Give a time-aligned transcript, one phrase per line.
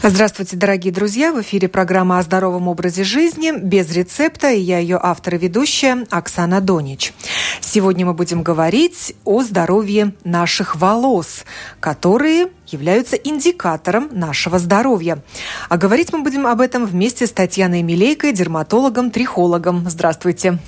[0.00, 1.32] Здравствуйте, дорогие друзья!
[1.32, 6.06] В эфире программа о здоровом образе жизни без рецепта, и я ее автор и ведущая
[6.08, 7.12] Оксана Донич.
[7.60, 11.44] Сегодня мы будем говорить о здоровье наших волос,
[11.80, 15.18] которые являются индикатором нашего здоровья.
[15.68, 19.90] А говорить мы будем об этом вместе с Татьяной Милейкой, дерматологом-трихологом.
[19.90, 20.50] Здравствуйте!
[20.50, 20.58] Здравствуйте,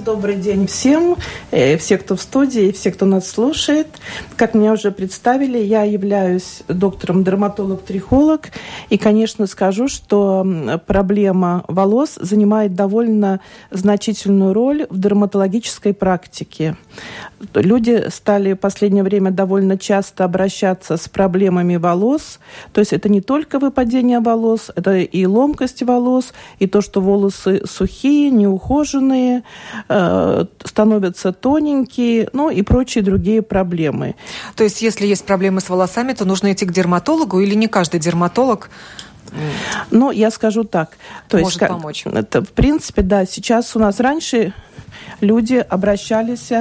[0.00, 1.16] добрый день всем,
[1.52, 3.86] э, все, кто в студии, все, кто нас слушает.
[4.34, 8.48] Как меня уже представили, я являюсь доктором-дерматолог-трихолог.
[8.90, 10.44] И, конечно, скажу, что
[10.86, 13.40] проблема волос занимает довольно
[13.70, 16.76] значительную роль в дерматологической практике.
[17.54, 22.40] Люди стали в последнее время довольно часто обращаться с проблемами волос.
[22.72, 27.62] То есть это не только выпадение волос, это и ломкость волос, и то, что волосы
[27.66, 29.35] сухие, неухоженные,
[29.88, 34.14] э, становятся тоненькие, ну и прочие другие проблемы.
[34.54, 38.00] То есть, если есть проблемы с волосами, то нужно идти к дерматологу или не каждый
[38.00, 38.70] дерматолог
[39.90, 40.96] ну, я скажу так.
[41.28, 42.06] То Может есть, помочь.
[42.06, 44.54] Это, в принципе, да, сейчас у нас раньше
[45.20, 46.52] люди обращались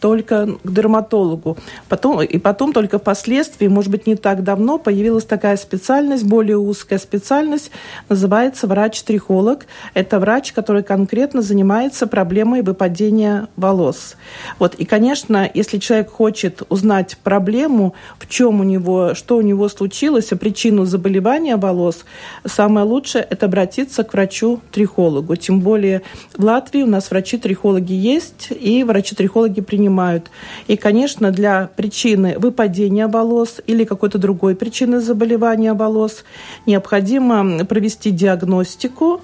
[0.00, 1.56] только к дерматологу.
[1.88, 6.98] Потом, и потом только впоследствии, может быть, не так давно, появилась такая специальность, более узкая
[6.98, 7.70] специальность,
[8.08, 9.66] называется врач-трихолог.
[9.94, 14.16] Это врач, который конкретно занимается проблемой выпадения волос.
[14.58, 14.74] Вот.
[14.74, 20.32] И, конечно, если человек хочет узнать проблему, в чем у него, что у него случилось,
[20.32, 22.04] и причину заболевания волос,
[22.46, 25.36] самое лучшее– это обратиться к врачу-трихологу.
[25.36, 26.02] Тем более
[26.36, 30.30] в Латвии у нас врачи-трихологи есть, и врачи-трихологи принимают принимают.
[30.68, 36.24] И, конечно, для причины выпадения волос или какой-то другой причины заболевания волос
[36.66, 39.20] необходимо провести диагностику.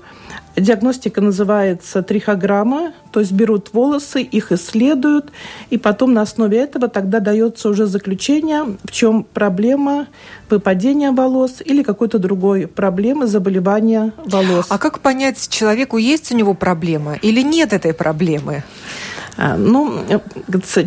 [0.56, 5.31] Диагностика называется трихограмма, то есть берут волосы, их исследуют,
[5.70, 10.06] и потом на основе этого тогда дается уже заключение, в чем проблема
[10.51, 14.67] выпадения волос или какой-то другой проблемы заболевания волос.
[14.70, 18.62] А как понять, человеку есть у него проблема или нет этой проблемы?
[19.37, 20.05] А, ну,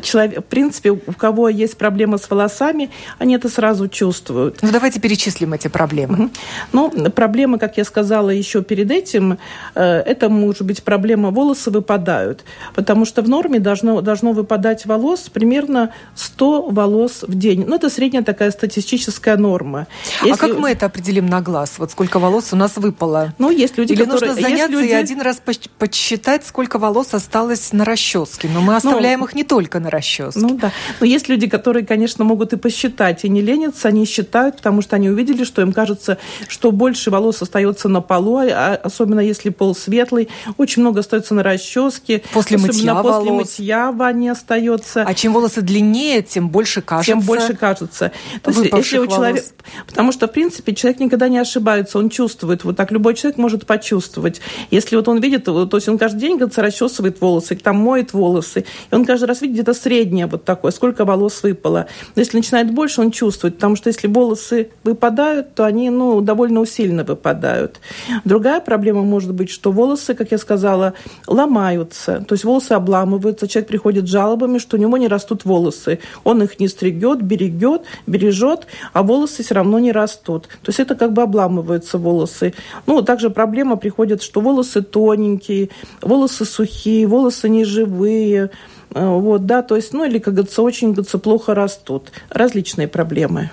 [0.01, 4.59] человек, в принципе, у кого есть проблемы с волосами, они это сразу чувствуют.
[4.61, 6.29] Ну, давайте перечислим эти проблемы.
[6.71, 9.37] Ну, проблемы, как я сказала еще перед этим,
[9.75, 12.43] э, это может быть проблема волосы выпадают,
[12.73, 17.65] потому что в норме должно, должно выпадать волос примерно 100 волос в день.
[17.67, 19.87] Ну, это средняя такая статистическая норма.
[20.21, 20.45] А Если...
[20.45, 21.75] А как мы это определим на глаз?
[21.77, 23.33] Вот сколько волос у нас выпало?
[23.37, 24.29] Ну, есть люди, Или которые...
[24.29, 24.87] нужно заняться люди...
[24.87, 25.41] и один раз
[25.77, 28.38] посчитать, сколько волос осталось на расческе?
[28.39, 30.39] Расчески, но мы оставляем ну, их не только на расческе.
[30.39, 30.71] Ну да.
[30.99, 34.95] Но есть люди, которые, конечно, могут и посчитать, и не ленятся, они считают, потому что
[34.95, 36.17] они увидели, что им кажется,
[36.47, 41.43] что больше волос остается на полу, а особенно если пол светлый, очень много остается на
[41.43, 42.23] расческе.
[42.33, 43.59] После мытья после волос.
[43.59, 45.03] мытья ванне остается.
[45.03, 47.11] А чем волосы длиннее, тем больше кажется.
[47.11, 48.11] Тем больше кажется.
[48.41, 49.43] То есть, если у человека...
[49.87, 52.63] Потому что, в принципе, человек никогда не ошибается, он чувствует.
[52.63, 54.41] Вот так любой человек может почувствовать.
[54.71, 58.28] Если вот он видит, то есть он каждый день, говорится, расчесывает волосы, там моет волосы,
[58.29, 58.65] волосы.
[58.91, 61.87] И он каждый раз видит где-то среднее вот такое, сколько волос выпало.
[62.15, 66.59] Но если начинает больше, он чувствует, потому что если волосы выпадают, то они ну, довольно
[66.61, 67.79] усиленно выпадают.
[68.25, 70.93] Другая проблема может быть, что волосы, как я сказала,
[71.27, 72.23] ломаются.
[72.27, 75.99] То есть волосы обламываются, человек приходит с жалобами, что у него не растут волосы.
[76.23, 80.47] Он их не стригет, берегет, бережет, а волосы все равно не растут.
[80.63, 82.53] То есть это как бы обламываются волосы.
[82.85, 85.69] Ну, также проблема приходит, что волосы тоненькие,
[86.01, 88.49] волосы сухие, волосы неживые, больные,
[88.93, 92.11] э, вот, да, то есть, ну, или, говорится, очень, говорится, плохо растут.
[92.29, 93.49] Различные проблемы.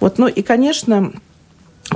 [0.00, 1.12] Вот, ну, и, конечно,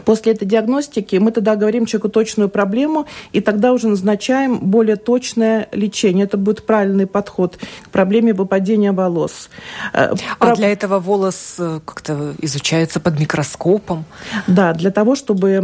[0.05, 5.69] После этой диагностики мы тогда говорим человеку точную проблему, и тогда уже назначаем более точное
[5.73, 6.25] лечение.
[6.25, 9.49] Это будет правильный подход к проблеме выпадения волос.
[9.93, 14.05] Э, а для этого волос э, как-то изучается под микроскопом?
[14.47, 15.61] Да, для того, чтобы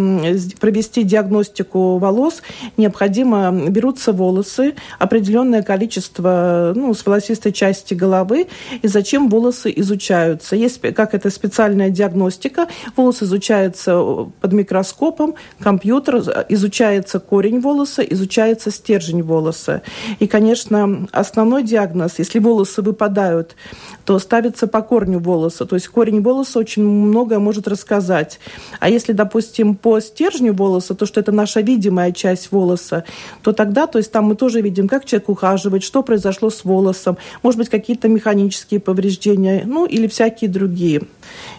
[0.61, 2.43] провести диагностику волос,
[2.77, 8.47] необходимо берутся волосы, определенное количество ну, с волосистой части головы,
[8.83, 10.57] и зачем волосы изучаются.
[10.57, 16.17] Есть как это специальная диагностика, волос изучается под микроскопом компьютер,
[16.49, 19.83] изучается корень волоса, изучается стержень волоса.
[20.19, 23.57] И, конечно, основной диагноз, если волосы выпадают,
[24.05, 25.65] то ставится по корню волоса.
[25.67, 28.41] То есть корень волоса очень многое может рассказать.
[28.81, 33.05] А если, допустим, по стержню волоса, то что это наша видимая часть волоса,
[33.43, 37.17] то тогда, то есть там мы тоже видим, как человек ухаживает, что произошло с волосом,
[37.43, 41.03] может быть, какие-то механические повреждения, ну или всякие другие.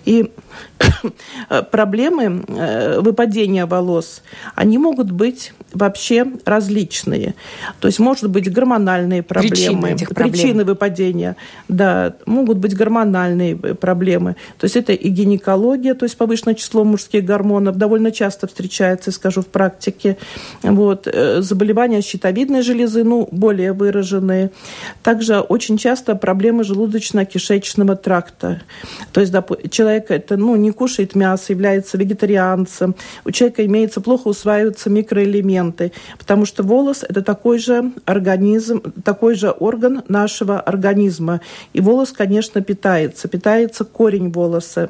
[0.05, 0.31] И
[1.71, 4.21] проблемы выпадения волос,
[4.55, 7.35] они могут быть вообще различные.
[7.79, 9.55] То есть, может быть, гормональные проблемы.
[9.55, 10.31] Причины этих проблем.
[10.31, 11.35] Причины выпадения.
[11.67, 14.35] Да, могут быть гормональные проблемы.
[14.57, 19.41] То есть, это и гинекология, то есть повышенное число мужских гормонов, довольно часто встречается, скажу,
[19.41, 20.17] в практике.
[20.61, 21.07] Вот.
[21.07, 24.51] Э, заболевания щитовидной железы, ну, более выраженные.
[25.01, 28.61] Также очень часто проблемы желудочно-кишечного тракта.
[29.11, 29.33] То есть,
[29.71, 32.95] человек это, ну, не кушает мясо, является вегетарианцем.
[33.25, 39.35] У человека имеется плохо усваиваются микроэлементы элементы, потому что волос– это такой же организм, такой
[39.35, 41.41] же орган нашего организма.
[41.73, 44.89] И волос, конечно, питается, питается корень волоса.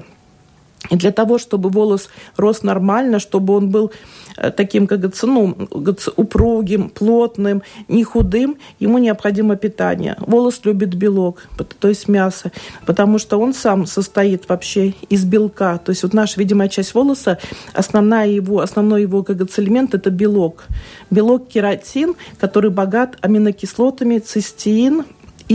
[0.89, 3.91] И для того, чтобы волос рос нормально, чтобы он был
[4.37, 5.55] Э, таким, как говорится, ну,
[6.15, 10.15] упругим, плотным, не худым, ему необходимо питание.
[10.19, 11.47] Волос любит белок,
[11.79, 12.51] то есть мясо,
[12.85, 15.77] потому что он сам состоит вообще из белка.
[15.77, 17.37] То есть вот наша видимая часть волоса,
[17.73, 20.65] основная его, основной его, как говорится, элемент– это белок.
[21.09, 25.05] Белок кератин, который богат аминокислотами, цистеин,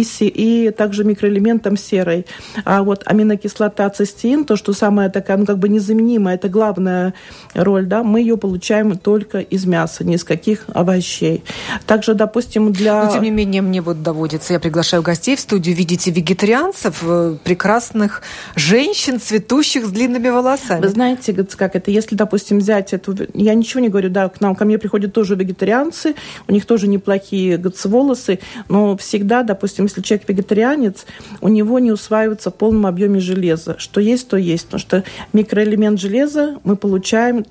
[0.03, 2.27] и, и также микроэлементом серой.
[2.65, 7.15] А вот аминокислота цистеин, то, что самая такая, ну, как бы незаменимая, это главная
[7.55, 11.43] роль, да, мы ее получаем только из мяса, ни из каких овощей.
[11.87, 13.05] Также, допустим, для...
[13.05, 17.37] Но, тем не менее, мне вот доводится, я приглашаю гостей в студию, видите вегетарианцев, э,
[17.43, 18.23] прекрасных
[18.55, 20.83] женщин, цветущих с длинными волосами.
[20.83, 23.17] Вы знаете, как это, если, допустим, взять эту...
[23.35, 26.15] Я ничего не говорю, да, к нам, ко мне приходят тоже вегетарианцы,
[26.47, 31.07] у них тоже неплохие волосы, но всегда, допустим, если человек вегетарианец,
[31.41, 33.77] у него не усваивается в полном объеме железа.
[33.79, 34.67] Что есть, то есть.
[34.67, 37.45] Потому что микроэлемент железа мы получаем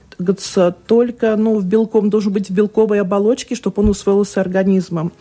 [0.88, 5.12] только ну, в белком, должен быть в белковой оболочке, чтобы он усвоился организмом.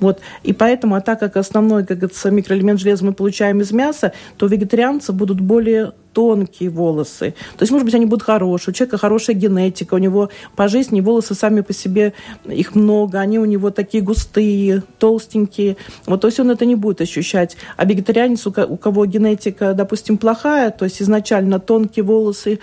[0.00, 0.20] Вот.
[0.42, 4.46] И поэтому, а так как основной, как говорится, микроэлемент железа мы получаем из мяса, то
[4.46, 7.34] вегетарианцы будут более тонкие волосы.
[7.56, 11.00] То есть, может быть, они будут хорошие, у человека хорошая генетика, у него по жизни
[11.00, 12.12] волосы сами по себе,
[12.44, 15.76] их много, они у него такие густые, толстенькие.
[16.06, 17.56] Вот, то есть он это не будет ощущать.
[17.76, 22.58] А вегетарианец, у кого генетика, допустим, плохая, то есть изначально тонкие волосы,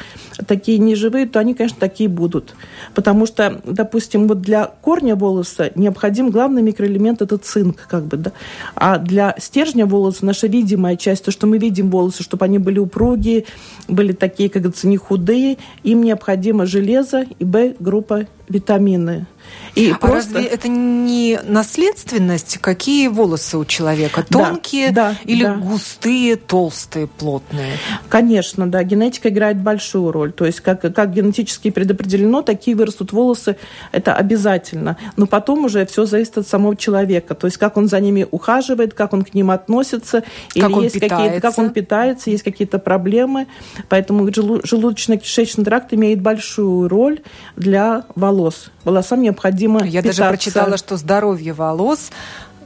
[0.46, 2.56] такие неживые, то они, конечно, такие будут.
[2.94, 8.34] Потому что, допустим, вот для корня волоса необходим главный микроэлемент– это цинк, как бы, да.
[8.75, 12.80] А для стержня волоса, наша видимая часть, то, что мы видим волосы, чтобы они были
[12.80, 13.44] упругие,
[13.88, 19.27] были такие, как говорится, не худые, им необходимо железо и Б-группа витамины.
[19.75, 20.36] И а просто...
[20.36, 22.57] разве это не наследственность?
[22.60, 24.25] Какие волосы у человека?
[24.27, 25.56] Тонкие да, да, или да.
[25.56, 27.74] густые, толстые, плотные?
[28.07, 28.83] Конечно, да.
[28.83, 30.31] Генетика играет большую роль.
[30.31, 33.57] То есть как, как генетически предопределено, такие вырастут волосы,
[33.92, 34.98] это обязательно.
[35.18, 37.36] Но потом уже все зависит от самого человека.
[37.36, 40.24] То есть как он за ними ухаживает, как он к ним относится.
[40.54, 43.48] Как или он есть какие-то, как он питается, есть какие-то проблемы.
[43.89, 47.19] Поэтому желудочно-кишечный тракт имеет большую роль
[47.57, 48.71] для волос.
[48.86, 50.21] Волосам необходимо Я питаться.
[50.21, 52.12] даже прочитала, что здоровье волос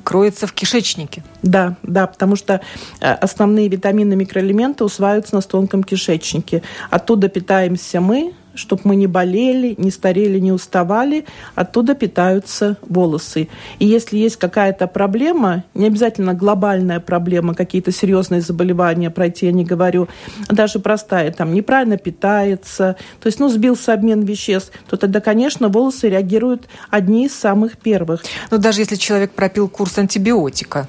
[0.03, 1.23] кроется в кишечнике.
[1.43, 2.61] Да, да, потому что
[2.99, 6.63] э, основные витамины, микроэлементы усваиваются на тонком кишечнике.
[6.89, 11.25] Оттуда питаемся мы, чтобы мы не болели, не старели, не уставали,
[11.55, 13.47] оттуда питаются волосы.
[13.79, 19.63] И если есть какая-то проблема, не обязательно глобальная проблема, какие-то серьезные заболевания пройти, я не
[19.63, 20.07] говорю,
[20.49, 26.09] даже простая, там неправильно питается, то есть, ну, сбился обмен веществ, то тогда, конечно, волосы
[26.09, 28.23] реагируют одни из самых первых.
[28.51, 30.87] Но даже если человек пропил курс антибиотика,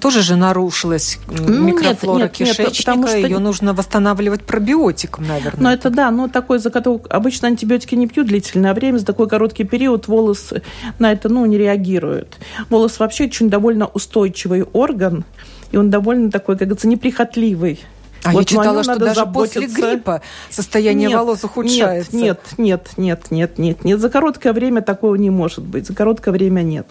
[0.00, 3.16] тоже же нарушилась ну, микрофлора нет, нет, кишечника, нет, потому что...
[3.18, 5.62] ее нужно восстанавливать пробиотиком, наверное.
[5.62, 9.28] Ну, это да, но такой, за который обычно антибиотики не пьют длительное время, за такой
[9.28, 10.52] короткий период волос
[10.98, 12.38] на это, ну, не реагирует.
[12.70, 15.24] Волос вообще очень довольно устойчивый орган,
[15.72, 17.80] и он довольно такой, как говорится, неприхотливый.
[18.24, 19.60] А вот я читала, что даже заботиться.
[19.60, 22.14] после гриппа состояние нет, волос ухудшается.
[22.14, 24.00] Нет, нет, нет, нет, нет, нет.
[24.00, 25.86] За короткое время такого не может быть.
[25.86, 26.86] За короткое время нет.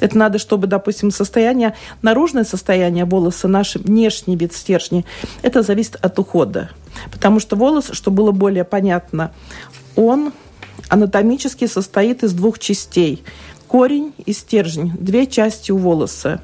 [0.00, 5.04] Это надо, чтобы, допустим, состояние, наружное состояние волоса, наш внешний вид стержня,
[5.42, 6.70] это зависит от ухода.
[7.10, 9.32] Потому что волос, чтобы было более понятно,
[9.96, 10.32] он
[10.88, 13.24] анатомически состоит из двух частей–
[13.68, 16.40] корень и стержень, две части у волоса.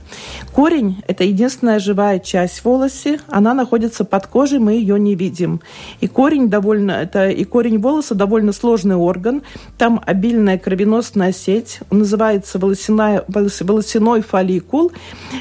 [0.52, 5.60] Корень– это единственная живая часть волоса, она находится под кожей, мы ее не видим.
[6.00, 9.42] И корень довольно, это и корень волоса довольно сложный орган,
[9.78, 14.92] там обильная кровеносная сеть, он называется волосяная, волосяной фолликул,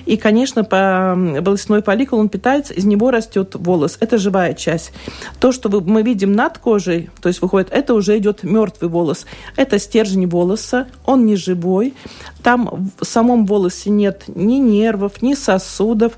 [0.05, 4.93] и, конечно, по волосяной фолликул он питается, из него растет волос, это живая часть.
[5.39, 9.25] То, что мы видим над кожей, то есть выходит, это уже идет мертвый волос,
[9.57, 11.93] это стержень волоса, он не живой, живой.
[12.41, 16.13] Там в самом волосе нет ни нервов, ни сосудов,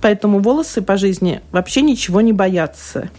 [0.00, 3.10] поэтому волосы по жизни вообще ничего не боятся.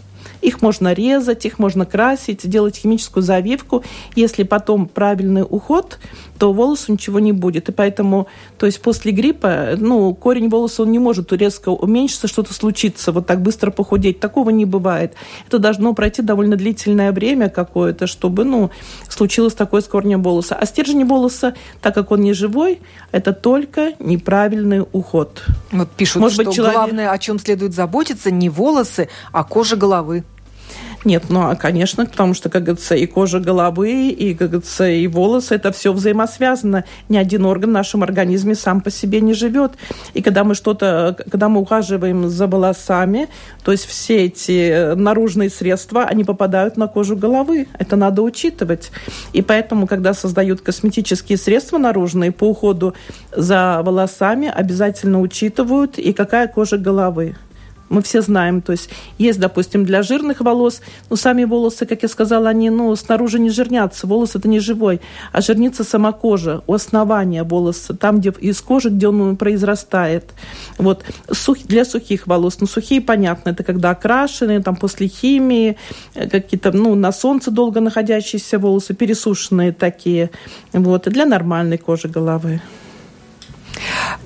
[0.42, 3.84] Их можно резать, их можно красить, делать химическую завивку.
[4.16, 5.98] Если потом правильный уход,
[6.38, 7.68] то волосу ничего не будет.
[7.68, 8.26] И поэтому,
[8.58, 13.26] то есть после гриппа, ну, корень волоса, он не может резко уменьшиться, что-то случится, вот
[13.26, 14.18] так быстро похудеть.
[14.18, 15.14] Такого не бывает.
[15.46, 18.70] Это должно пройти довольно длительное время какое-то, чтобы, ну,
[19.08, 20.56] случилось такое с корнем волоса.
[20.56, 22.80] А стержень волоса, так как он не живой,
[23.12, 25.44] это только неправильный уход.
[25.70, 26.76] Вот пишут, Может что быть, человек...
[26.76, 30.24] главное, о чем следует заботиться, не волосы, а кожа головы.
[31.04, 35.06] Нет, ну, а, конечно, потому что, как говорится, и кожа головы, и, как говорится, и
[35.08, 36.84] волосы, это все взаимосвязано.
[37.08, 39.72] Ни один орган в нашем организме сам по себе не живет.
[40.14, 43.28] И когда мы что-то, когда мы ухаживаем за волосами,
[43.64, 47.66] то есть все эти наружные средства, они попадают на кожу головы.
[47.78, 48.92] Это надо учитывать.
[49.32, 52.94] И поэтому, когда создают косметические средства наружные по уходу
[53.34, 57.34] за волосами, обязательно учитывают и какая кожа головы
[57.92, 58.62] мы все знаем.
[58.62, 60.80] То есть есть, допустим, для жирных волос,
[61.10, 64.06] но сами волосы, как я сказала, они ну, снаружи не жирнятся.
[64.06, 65.00] Волос это не живой,
[65.32, 70.24] а жирнится сама кожа, у основания волоса, там, где из кожи, где он произрастает.
[70.78, 71.04] Вот.
[71.30, 72.60] Сух, для сухих волос.
[72.60, 75.76] Ну, сухие, понятно, это когда окрашенные, там, после химии,
[76.14, 80.30] э, какие-то, ну, на солнце долго находящиеся волосы, пересушенные такие.
[80.72, 81.06] Вот.
[81.06, 82.60] И для нормальной кожи головы.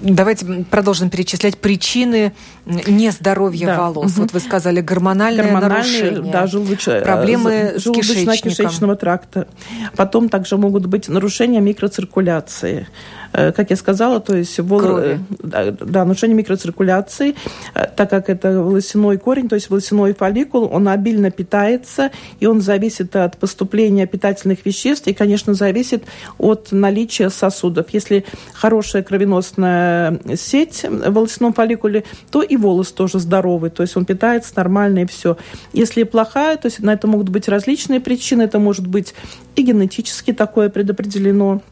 [0.01, 2.33] Давайте продолжим перечислять причины
[2.65, 3.81] нездоровья да.
[3.81, 4.13] волос.
[4.13, 4.23] Угу.
[4.23, 6.89] Вот вы сказали гормональное Гормональные, нарушение, да, желудоч...
[6.89, 9.49] Э, проблемы с желудочно-кишечного тракта.
[9.97, 12.89] Потом также могут быть нарушения микроциркуляции.
[13.33, 14.99] Э, как я сказала, то есть вол...
[14.99, 17.35] Э, да, да, нарушение микроциркуляции,
[17.75, 23.15] так как это волосяной корень, то есть волосяной фолликул, он обильно питается, и он зависит
[23.15, 26.05] от поступления питательных веществ, и, конечно, зависит
[26.39, 27.87] от наличия сосудов.
[27.93, 28.25] Если
[28.55, 29.76] хорошая кровеносная
[30.37, 35.07] сеть в волосяном фолликуле, то и волос тоже здоровый, то есть он питается нормально и
[35.07, 35.37] все.
[35.73, 39.15] Если плохая, то есть на это могут быть различные причины, это может быть
[39.55, 41.63] и генетически такое предопределено,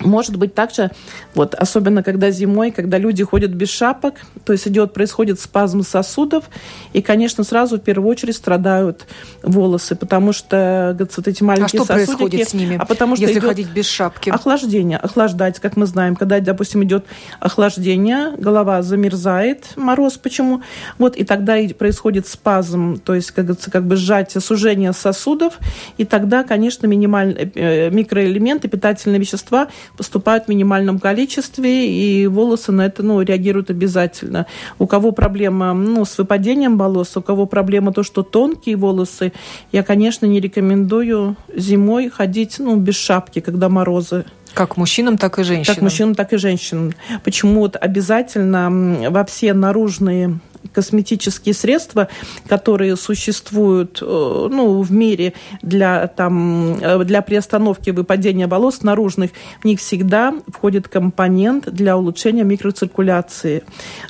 [0.00, 0.90] может быть также,
[1.34, 6.44] вот, особенно когда зимой, когда люди ходят без шапок, то есть идет, происходит спазм сосудов,
[6.92, 9.06] и, конечно, сразу в первую очередь страдают
[9.42, 12.16] волосы, потому что вот эти маленькие а что сосудики...
[12.16, 14.28] происходит с ними, а потому что если ходить без шапки?
[14.28, 17.06] Охлаждение, охлаждать, как мы знаем, когда, допустим, идет
[17.40, 20.62] охлаждение, голова замерзает, мороз почему,
[20.98, 25.58] вот, и тогда и происходит спазм, то есть, как говорится, как бы сжатие, сужение сосудов,
[25.96, 32.86] и тогда, конечно, минимальные э, микроэлементы, питательные вещества– поступают в минимальном количестве, и волосы на
[32.86, 34.46] это ну, реагируют обязательно.
[34.78, 39.32] У кого проблема ну, с выпадением волос, у кого проблема то, что тонкие волосы,
[39.72, 44.24] я, конечно, не рекомендую зимой ходить ну, без шапки, когда морозы.
[44.54, 45.74] Как мужчинам, так и женщинам.
[45.74, 46.92] Как мужчинам, так и женщинам.
[47.24, 50.38] Почему вот обязательно во все наружные
[50.72, 52.08] косметические средства,
[52.48, 55.32] которые существуют э, ну, в мире
[55.62, 59.30] для, там, э, для приостановки выпадения волос наружных,
[59.60, 63.62] в них всегда входит компонент для улучшения микроциркуляции.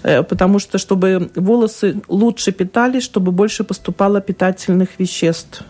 [0.02, 5.64] Э, потому что, чтобы волосы лучше питались, чтобы больше поступало питательных веществ.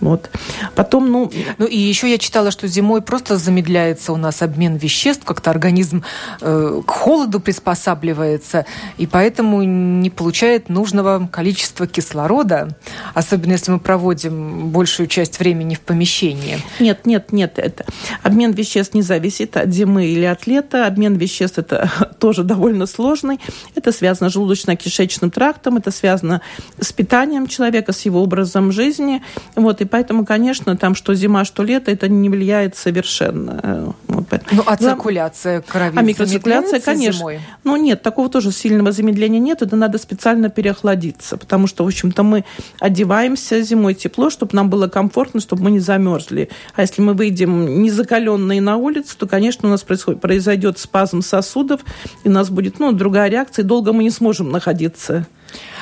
[0.00, 0.30] Вот.
[0.74, 1.32] Потом, ну...
[1.58, 6.04] Ну и еще я читала, что зимой просто замедляется у нас обмен веществ, как-то организм
[6.40, 8.66] э, к холоду приспосабливается,
[8.98, 12.76] и поэтому не получает нужного количества кислорода,
[13.14, 16.58] особенно если мы проводим большую часть времени в помещении.
[16.80, 17.58] Нет, нет, нет.
[17.58, 17.84] Это...
[18.22, 20.86] Обмен веществ не зависит от зимы или от лета.
[20.86, 23.40] Обмен веществ это тоже довольно сложный.
[23.74, 26.42] Это связано с желудочно-кишечным трактом, это связано
[26.80, 29.22] с питанием человека, с его образом жизни.
[29.54, 33.94] Вот, и поэтому, конечно, там что зима, что лето, это не влияет совершенно.
[34.08, 34.26] Вот.
[34.50, 37.18] Ну, а циркуляция крови А микроциркуляция, конечно.
[37.18, 37.40] Зимой?
[37.64, 42.22] Ну, нет, такого тоже сильного замедления нет, это надо специально переохладиться, потому что, в общем-то,
[42.22, 42.44] мы
[42.80, 46.48] одеваемся зимой тепло, чтобы нам было комфортно, чтобы мы не замерзли.
[46.74, 51.80] А если мы выйдем незакаленные на улицу, то, конечно, у нас происходит, произойдет спазм сосудов,
[52.24, 55.26] и у нас будет ну, другая реакция, и долго мы не сможем находиться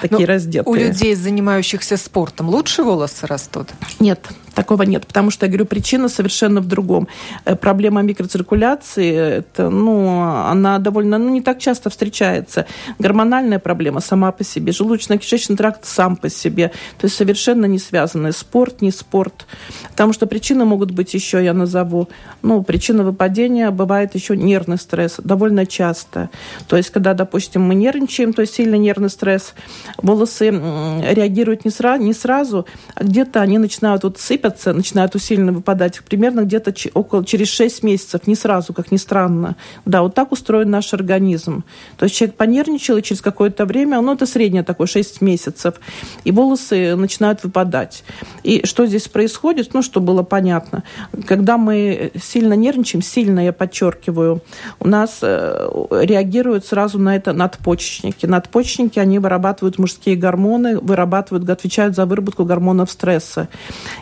[0.01, 0.73] такие Но раздетые.
[0.73, 3.69] У людей, занимающихся спортом, лучше волосы растут?
[4.01, 7.09] Нет, такого нет, потому что, я говорю, причина совершенно в другом.
[7.45, 12.67] Э, проблема микроциркуляции, это, ну, она довольно, ну, не так часто встречается.
[12.99, 18.33] Гормональная проблема сама по себе, желудочно-кишечный тракт сам по себе, то есть совершенно не связанные
[18.33, 19.47] спорт, не спорт.
[19.91, 22.09] Потому что причины могут быть еще, я назову,
[22.43, 26.31] ну, причина выпадения бывает еще нервный стресс, довольно часто.
[26.69, 29.55] То есть, когда, допустим, мы нервничаем, то есть сильный нервный стресс,
[29.97, 36.01] волосы реагируют не, сра не сразу, а где-то они начинают вот сыпаться, начинают усиленно выпадать
[36.09, 39.57] примерно где-то около через 6 месяцев, не сразу, как ни странно.
[39.85, 41.65] Да, вот так устроен наш организм.
[41.97, 45.75] То есть человек понервничал, и через какое-то время, ну, это среднее такое, 6 месяцев,
[46.25, 48.05] и волосы начинают выпадать.
[48.43, 50.83] И что здесь происходит, ну, что было понятно,
[51.27, 54.43] когда мы сильно нервничаем, сильно, я подчеркиваю,
[54.81, 58.27] у нас э, реагируют сразу на это надпочечники.
[58.27, 63.49] Надпочечники, они вырабатывают мужские гормоны, вырабатывают, отвечают за выработку гормонов стресса.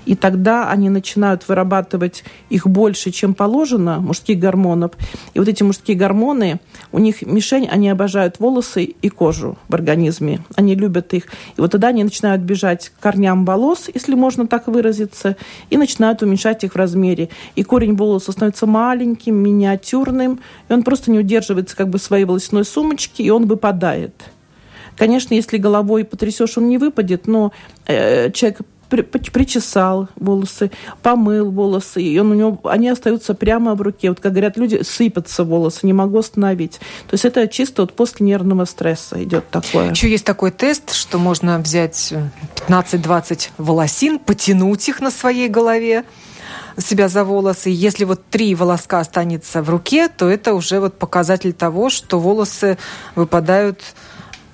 [0.06, 4.92] И тогда они начинают вырабатывать их больше, чем положено, мужских гормонов.
[5.34, 6.58] И вот эти мужские гормоны,
[6.90, 10.40] у них мишень, они обожают волосы и кожу в организме.
[10.56, 11.24] Они любят их.
[11.58, 15.36] И вот тогда они начинают бежать к корням волос, если можно так выразиться,
[15.68, 17.28] и начинают уменьшать их в размере.
[17.54, 22.64] И корень волоса становится маленьким, миниатюрным, и он просто не удерживается как бы своей волосяной
[22.64, 24.14] сумочке, и он выпадает.
[24.96, 27.52] Конечно, если головой потрясешь, он не выпадет, но
[27.86, 28.60] э, человек
[28.92, 30.70] причесал волосы,
[31.02, 34.10] помыл волосы, и он у него, они остаются прямо в руке.
[34.10, 36.80] Вот, как говорят люди, сыпятся волосы, не могу остановить.
[37.08, 39.90] То есть это чисто вот после нервного стресса идет такое.
[39.90, 42.12] Еще есть такой тест, что можно взять
[42.68, 46.04] 15-20 волосин, потянуть их на своей голове,
[46.78, 47.70] себя за волосы.
[47.70, 52.78] Если вот три волоска останется в руке, то это уже вот показатель того, что волосы
[53.14, 53.80] выпадают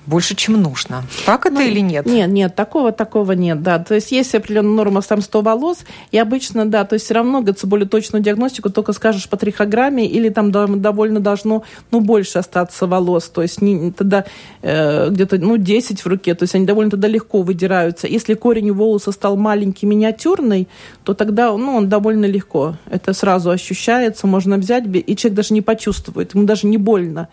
[0.09, 1.03] больше, чем нужно.
[1.25, 2.05] Так это ну, или нет?
[2.05, 3.79] Нет, нет, такого, такого нет, да.
[3.79, 5.79] То есть есть определенная норма, там 100 волос,
[6.11, 10.05] и обычно, да, то есть все равно говорится, более точную диагностику только скажешь по трихограмме,
[10.07, 14.25] или там довольно должно, ну, больше остаться волос, то есть не, тогда
[14.61, 18.07] э, где-то, ну, 10 в руке, то есть они довольно тогда легко выдираются.
[18.07, 20.67] Если корень у волоса стал маленький, миниатюрный,
[21.03, 22.75] то тогда, ну, он довольно легко.
[22.89, 27.27] Это сразу ощущается, можно взять, и человек даже не почувствует, ему даже не больно.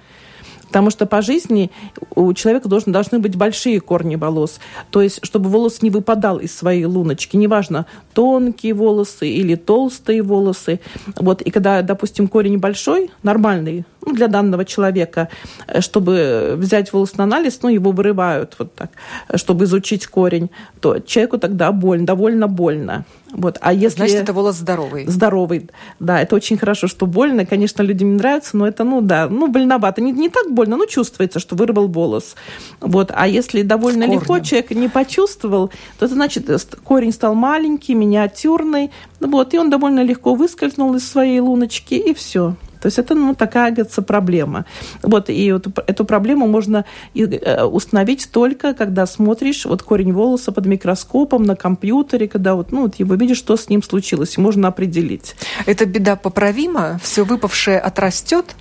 [0.68, 1.70] Потому что по жизни
[2.14, 4.60] у человека должен, должны быть большие корни волос.
[4.90, 7.36] То есть, чтобы волос не выпадал из своей луночки.
[7.36, 10.80] Неважно, тонкие волосы или толстые волосы.
[11.16, 11.42] Вот.
[11.42, 15.28] И когда, допустим, корень большой, нормальный, для данного человека,
[15.66, 18.90] э, чтобы взять волос на анализ, ну, его вырывают вот так,
[19.34, 23.04] чтобы изучить корень, то человеку тогда больно, довольно больно.
[23.32, 23.58] Вот.
[23.60, 23.98] А если...
[23.98, 25.06] Значит, это волос здоровый.
[25.06, 25.70] Здоровый,
[26.00, 26.20] да.
[26.20, 27.44] Это очень хорошо, что больно.
[27.44, 30.00] Конечно, людям не нравится, но это, ну, да, ну, больновато.
[30.00, 32.36] Не, не так больно, но чувствуется, что вырвал волос.
[32.80, 33.10] Вот.
[33.14, 38.90] А если довольно легко человек не почувствовал, то это значит, э, корень стал маленький, миниатюрный,
[39.20, 42.54] вот, и он довольно легко выскользнул из своей луночки, и все.
[42.80, 44.64] То есть это ну, такая, говорится, проблема.
[45.02, 46.84] Вот, и вот эту проблему можно
[47.14, 52.82] э, установить только, когда смотришь вот корень волоса под микроскопом на компьютере, когда вот, ну,
[52.82, 55.36] вот его видишь, что с ним случилось, можно определить.
[55.66, 57.00] Эта беда поправима?
[57.02, 58.54] Все выпавшее отрастет?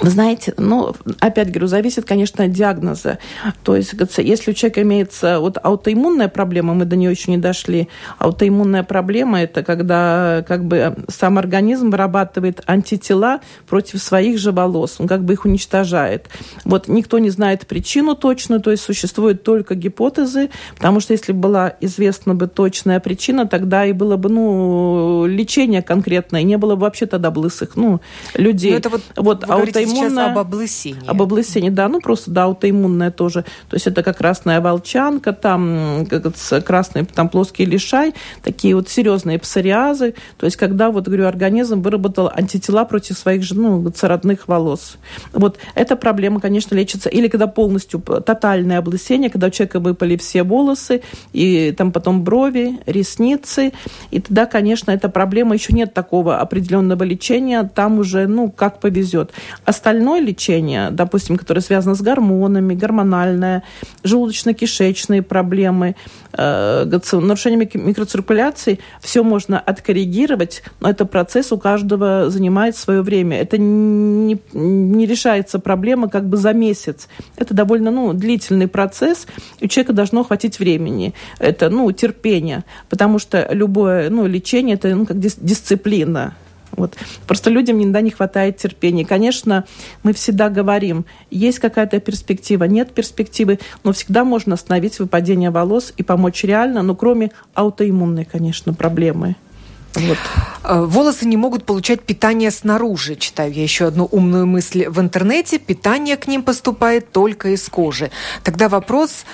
[0.00, 3.18] Вы знаете, ну, опять говорю, зависит, конечно, от диагноза.
[3.62, 7.88] То есть, если у человека имеется вот аутоиммунная проблема, мы до нее еще не дошли.
[8.18, 14.96] Аутоиммунная проблема– это когда как бы сам организм вырабатывает антитела против своих же волос.
[14.98, 16.28] Он как бы их уничтожает.
[16.64, 21.74] Вот никто не знает причину точную, то есть существуют только гипотезы, потому что если была
[21.80, 27.06] известна бы точная причина, тогда и было бы, ну, лечение конкретное, не было бы вообще
[27.06, 28.00] тогда блысых, ну,
[28.34, 28.70] людей.
[28.70, 29.44] Но ну, это вот, вот
[29.84, 31.06] аутоиммунная об облысении.
[31.06, 33.44] Об облысении, да, ну просто, да, аутоиммунное тоже.
[33.68, 39.38] То есть это как красная волчанка, там как красный, там плоский лишай, такие вот серьезные
[39.38, 40.14] псориазы.
[40.38, 44.98] То есть когда, вот говорю, организм выработал антитела против своих же, ну, родных волос.
[45.32, 47.08] Вот эта проблема, конечно, лечится.
[47.08, 52.80] Или когда полностью тотальное облысение, когда у человека выпали все волосы, и там потом брови,
[52.86, 53.72] ресницы,
[54.10, 59.30] и тогда, конечно, эта проблема, еще нет такого определенного лечения, там уже, ну, как повезет.
[59.64, 63.62] А остальное лечение, допустим, которое связано с гормонами, гормональное,
[64.04, 65.96] желудочно-кишечные проблемы,
[66.32, 73.40] э, нарушениями микроциркуляции, все можно откоррегировать, но это процесс у каждого занимает свое время.
[73.40, 77.08] Это не, не решается проблема как бы за месяц.
[77.36, 79.26] Это довольно ну, длительный процесс,
[79.58, 81.14] и у человека должно хватить времени.
[81.38, 86.34] Это ну, терпение, потому что любое ну, лечение– это ну, как дисциплина.
[86.72, 86.96] Вот.
[87.26, 89.04] Просто людям иногда не хватает терпения.
[89.04, 89.64] Конечно,
[90.02, 96.02] мы всегда говорим, есть какая-то перспектива, нет перспективы, но всегда можно остановить выпадение волос и
[96.02, 99.36] помочь реально, но кроме аутоиммунной, конечно, проблемы.
[99.94, 100.18] Вот.
[100.64, 103.16] Э, волосы не могут получать питание снаружи.
[103.16, 105.58] Читаю я еще одну умную мысль в интернете.
[105.58, 108.10] Питание к ним поступает только из кожи.
[108.42, 109.24] Тогда вопрос,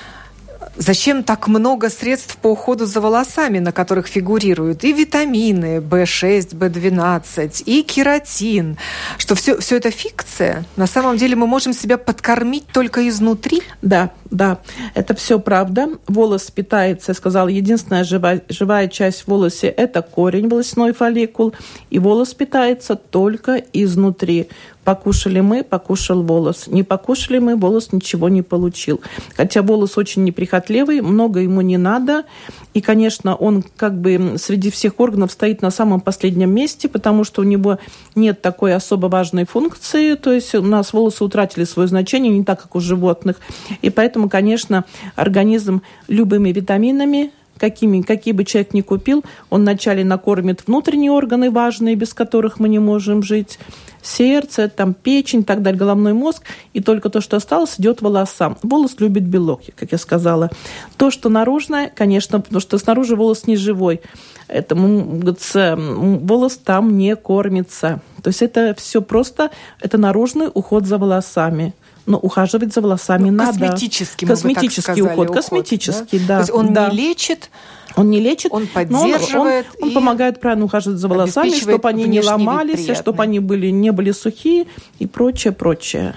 [0.77, 7.63] Зачем так много средств по уходу за волосами, на которых фигурируют и витамины В6, В12,
[7.65, 8.77] и кератин?
[9.19, 10.65] Что все, все это фикция?
[10.77, 13.63] На самом деле мы можем себя подкормить только изнутри?
[13.83, 14.59] Да, да,
[14.95, 15.91] это все правда.
[16.09, 21.55] Волос питается, я сказала, единственная живая, живая часть в волосе– это корень, волосной фолликул,
[21.91, 24.49] и волос питается только изнутри.
[24.89, 26.67] Покушали мы, покушал волос.
[26.67, 29.03] Не покушали мы, волос ничего не получил.
[29.37, 32.25] Хотя волос очень неприхотливый, много ему не надо.
[32.73, 37.43] И, конечно, он как бы среди всех органов стоит на самом последнем месте, потому что
[37.43, 37.79] у него
[38.15, 40.15] нет такой особо важной функции.
[40.15, 43.37] То есть у нас волосы утратили свое значение, не так, как у животных.
[43.83, 50.67] И поэтому, конечно, организм любыми витаминами, какими, какие бы человек ни купил, он вначале накормит
[50.67, 53.59] внутренние органы важные, без которых мы не можем жить,
[54.03, 56.43] сердце, там печень, так далее, головной мозг,
[56.73, 58.57] и только то, что осталось, идет волосам.
[58.63, 60.51] Волос любит белок, как я сказала.
[60.97, 64.01] То, что наружное, конечно, потому что снаружи волос не живой.
[64.47, 68.01] Это, волос там не кормится.
[68.23, 71.75] То есть это все просто, это наружный уход за волосами
[72.09, 73.59] но ухаживать за волосами ну, надо.
[73.59, 76.27] Косметический, косметический сказали, уход, уход, косметический, да.
[76.27, 76.35] да.
[76.37, 76.89] То есть он да.
[76.89, 77.51] не лечит,
[77.99, 82.05] он не лечит, он поддерживает, он, он, он помогает правильно ухаживать за волосами, чтобы они
[82.05, 84.67] не ломались, чтобы они были, не были сухие
[84.99, 86.15] и прочее, прочее.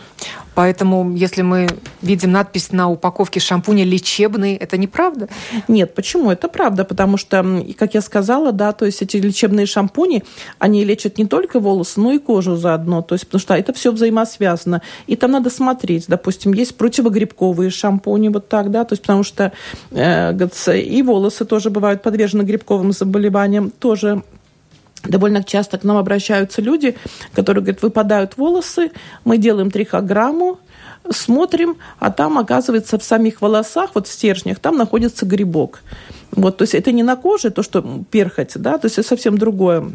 [0.54, 1.68] Поэтому, если мы
[2.02, 5.28] видим надпись на упаковке шампуня «лечебный», это неправда?
[5.68, 6.30] Нет, почему?
[6.30, 10.24] Это правда, потому что, как я сказала, да, то есть эти лечебные шампуни,
[10.60, 13.92] они лечат не только волосы, но и кожу заодно, то есть потому что это все
[13.92, 14.84] взаимосвязано.
[15.08, 19.54] И там надо смотреть, допустим, есть противогрибковые шампуни, вот так, да, то есть потому что
[19.92, 20.34] э,
[20.78, 24.24] и волосы тоже бывают подвержены грибковым заболеваниям, тоже
[25.04, 26.96] Довольно часто к нам обращаются люди,
[27.34, 28.92] которые говорят, выпадают волосы,
[29.26, 30.60] мы делаем трихограмму,
[31.10, 35.82] смотрим, а там, оказывается, в самих волосах, вот в стержнях, там находится грибок.
[36.32, 39.38] Вот, то есть это не на коже, то, что перхоть, да, то есть это совсем
[39.38, 39.92] другое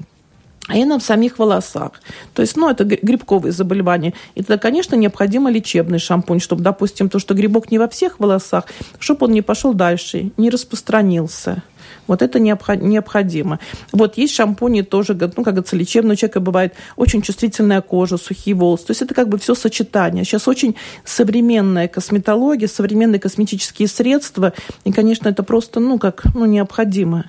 [0.68, 1.92] а именно в самих волосах.
[2.34, 4.14] То есть, ну, это грибковые заболевания.
[4.34, 8.64] И тогда, конечно, необходимо лечебный шампунь, чтобы, допустим, то, что грибок не во всех волосах,
[8.98, 11.62] чтобы он не пошел дальше, не распространился.
[12.06, 13.58] Вот это необходимо.
[13.92, 16.14] Вот есть шампуни тоже, ну, как говорится, лечебные.
[16.14, 18.86] У человека бывает очень чувствительная кожа, сухие волосы.
[18.86, 20.24] То есть это как бы все сочетание.
[20.24, 24.52] Сейчас очень современная косметология, современные косметические средства.
[24.84, 27.24] И, конечно, это просто, ну, как, ну, необходимо.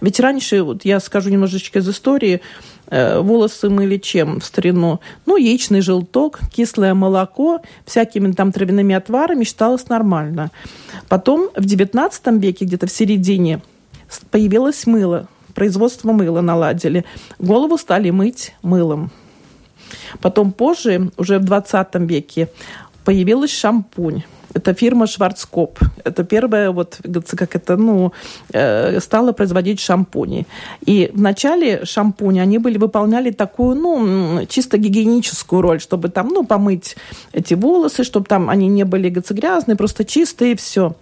[0.00, 2.40] Ведь раньше, вот я скажу немножечко из истории,
[2.86, 5.00] э, волосы мыли чем в старину?
[5.26, 10.50] Ну, яичный желток, кислое молоко, всякими там травяными отварами считалось нормально.
[11.08, 13.60] Потом в XIX веке, где-то в середине,
[14.30, 17.04] появилось мыло, производство мыла наладили.
[17.38, 19.10] Голову стали мыть мылом.
[20.20, 22.48] Потом позже, уже в 20 веке,
[23.04, 24.22] появилась шампунь.
[24.58, 25.78] Это фирма Шварцкоп.
[26.04, 27.00] Это первая, вот,
[27.36, 28.12] как это, ну,
[28.52, 30.46] э, стала производить шампуни.
[30.86, 36.44] И в начале шампуни они были, выполняли такую, ну, чисто гигиеническую роль, чтобы там, ну,
[36.44, 36.96] помыть
[37.32, 40.92] эти волосы, чтобы там они не были грязные, просто чистые и все.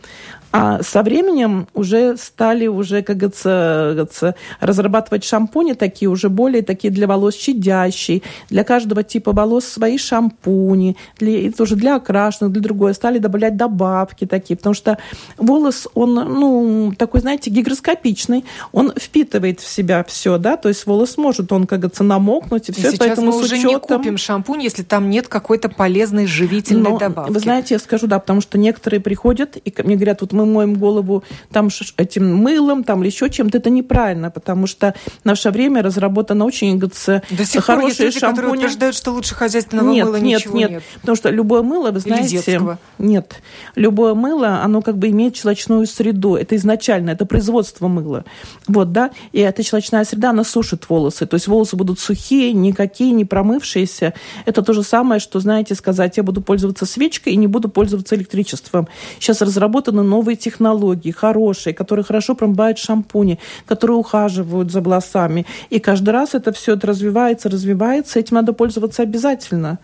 [0.52, 6.92] А со временем уже стали уже, как говорится, говорится, разрабатывать шампуни такие уже более такие
[6.92, 8.22] для волос щадящие.
[8.48, 10.96] Для каждого типа волос свои шампуни.
[11.18, 12.94] Для, тоже для окрашенных, для другой.
[12.94, 14.56] Стали добавлять добавки такие.
[14.56, 14.98] Потому что
[15.36, 18.44] волос, он, ну, такой, знаете, гигроскопичный.
[18.72, 20.56] Он впитывает в себя все, да.
[20.56, 22.68] То есть волос может, он, как говорится, намокнуть.
[22.68, 23.70] И, все, сейчас поэтому мы уже учетом...
[23.70, 27.32] не купим шампунь, если там нет какой-то полезной живительной Но, добавки.
[27.32, 30.74] Вы знаете, я скажу, да, потому что некоторые приходят и мне говорят, вот мы моем
[30.74, 35.82] голову там этим мылом, там или еще чем-то, это неправильно, потому что в наше время
[35.82, 38.36] разработано очень говорится, До сих хорошие пор есть люди, шампуни.
[38.36, 40.82] которые утверждают, что лучше хозяйственного нет, мыла нет, ничего нет, нет.
[41.00, 42.78] Потому что любое мыло, вы знаете...
[42.98, 43.42] Нет.
[43.74, 46.34] Любое мыло, оно как бы имеет щелочную среду.
[46.36, 48.24] Это изначально, это производство мыла.
[48.66, 49.10] Вот, да?
[49.32, 51.26] И эта щелочная среда, она сушит волосы.
[51.26, 54.14] То есть волосы будут сухие, никакие, не промывшиеся.
[54.44, 58.16] Это то же самое, что, знаете, сказать, я буду пользоваться свечкой и не буду пользоваться
[58.16, 58.88] электричеством.
[59.18, 65.46] Сейчас разработаны новые технологии, хорошие, которые хорошо промывают шампуни, которые ухаживают за волосами.
[65.70, 68.18] И каждый раз это все это развивается, развивается.
[68.18, 69.78] Этим надо пользоваться обязательно.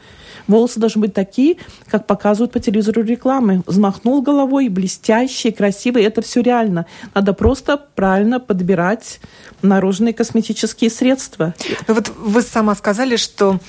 [0.48, 1.56] Волосы должны быть такие,
[1.88, 3.62] как показывают по телевизору рекламы.
[3.66, 6.06] Взмахнул головой, блестящие, красивые.
[6.06, 6.86] Это все реально.
[7.14, 9.20] Надо просто правильно подбирать
[9.62, 11.54] наружные косметические средства.
[11.86, 13.60] Вот вы сама сказали, что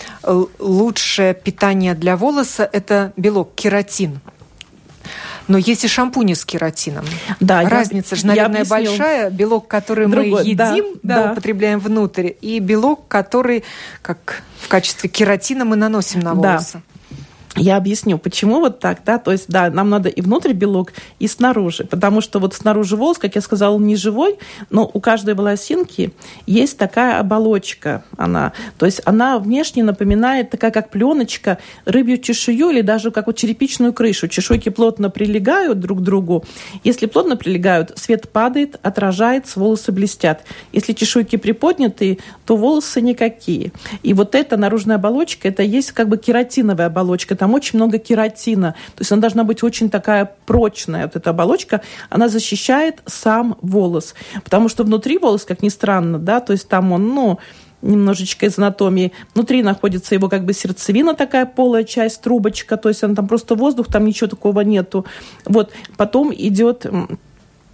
[0.60, 4.20] лучшее питание для волоса– это белок, кератин.
[5.48, 7.06] Но есть и шампуни с кератином.
[7.40, 9.30] Да, Разница я, же, наверное, большая.
[9.30, 11.32] Белок, который Другой, мы едим, да, да, да.
[11.32, 13.64] употребляем внутрь, и белок, который
[14.02, 16.74] как в качестве кератина мы наносим на волосы.
[16.76, 16.93] Да.
[17.56, 21.28] Я объясню, почему вот так, да, то есть, да, нам надо и внутрь белок, и
[21.28, 24.40] снаружи, потому что вот снаружи волос, как я сказала, не живой,
[24.72, 26.14] но у каждой волосинки
[26.48, 32.82] есть такая оболочка, она, то есть она внешне напоминает такая, как пленочка, рыбью чешую или
[32.82, 34.28] даже как вот черепичную крышу.
[34.28, 36.44] Чешуйки плотно прилегают друг к другу.
[36.84, 40.44] Если плотно прилегают, свет падает, отражается, волосы блестят.
[40.72, 43.72] Если чешуйки приподнятые, то волосы никакие.
[44.02, 48.72] И вот эта наружная оболочка, это есть как бы кератиновая оболочка, там очень много кератина.
[48.96, 54.16] То есть она должна быть очень такая прочная, вот эта оболочка, она защищает сам волос.
[54.46, 57.40] Потому что внутри волос, как ни странно, да, то есть там он, ну,
[57.82, 59.12] немножечко из анатомии.
[59.36, 63.56] Внутри находится его как бы сердцевина, такая полая часть, трубочка, то есть она там просто
[63.56, 65.06] воздух, там ничего такого нету.
[65.44, 65.74] Вот.
[65.98, 66.86] Потом идет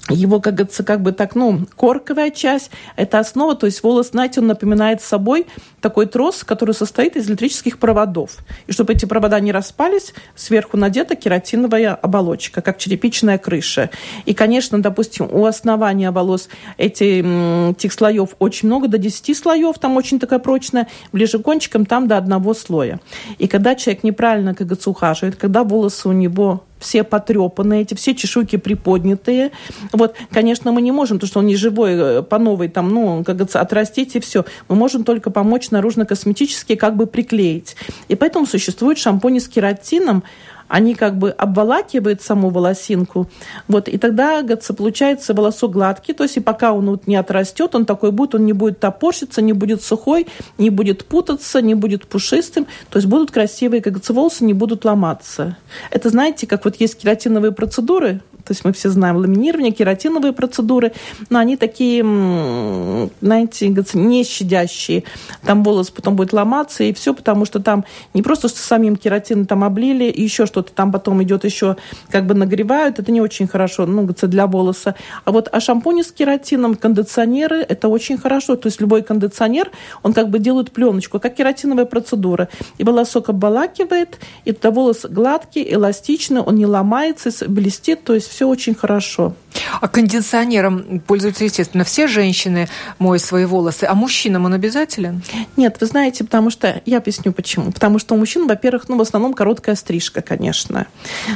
[0.09, 4.41] его, как говорится, как бы так, ну, корковая часть, это основа, то есть волос, знаете,
[4.41, 5.45] он напоминает собой
[5.81, 8.37] такой трос, который состоит из электрических проводов.
[8.67, 13.89] И чтобы эти провода не распались, сверху надета кератиновая оболочка, как черепичная крыша.
[14.25, 19.97] И, конечно, допустим, у основания волос эти, этих слоев очень много, до 10 слоев, там
[19.97, 22.99] очень такая прочная, ближе к кончикам там до одного слоя.
[23.37, 28.15] И когда человек неправильно, как говорится, ухаживает, когда волосы у него все потрепанные, эти все
[28.15, 29.51] чешуйки приподнятые.
[29.91, 33.23] Вот, конечно, мы не можем, потому что он не живой, э, по новой, там, ну,
[33.23, 34.45] как говорится, отрастить и все.
[34.67, 37.75] Мы можем только помочь наружно-косметически как бы приклеить.
[38.07, 40.23] И поэтому существуют шампуни с кератином,
[40.69, 43.27] они как бы обволакивают саму волосинку.
[43.67, 47.75] Вот, и тогда, говорится, получается волосок гладкий, то есть и пока он вот не отрастет,
[47.75, 50.27] он такой будет, он не будет топорщиться, не будет сухой,
[50.57, 54.85] не будет путаться, не будет пушистым, то есть будут красивые, как говорится, волосы не будут
[54.85, 55.57] ломаться.
[55.91, 60.91] Это, знаете, как вот есть кератиновые процедуры, то есть мы все знаем ламинирование, кератиновые процедуры,
[61.29, 62.01] но они такие,
[63.21, 65.03] знаете, не щадящие.
[65.45, 67.85] Там волос потом будет ломаться, и все, потому что там
[68.15, 71.75] не просто что самим кератином там облили, и еще что-то там потом идет еще
[72.09, 74.95] как бы нагревают, это не очень хорошо, ну, для волоса.
[75.25, 78.55] А вот а шампуни с кератином, кондиционеры, это очень хорошо.
[78.55, 79.69] То есть любой кондиционер,
[80.01, 82.49] он как бы делает пленочку, как кератиновая процедура.
[82.79, 88.47] И волосок обволакивает, и тогда волос гладкий, эластичный, он не ломается, блестит, то есть все
[88.47, 89.33] очень хорошо.
[89.81, 95.21] А кондиционером пользуются, естественно, все женщины моют свои волосы, а мужчинам он обязателен?
[95.57, 97.71] Нет, вы знаете, потому что, я объясню почему.
[97.71, 100.87] Потому что у мужчин, во-первых, ну, в основном короткая стрижка, конечно.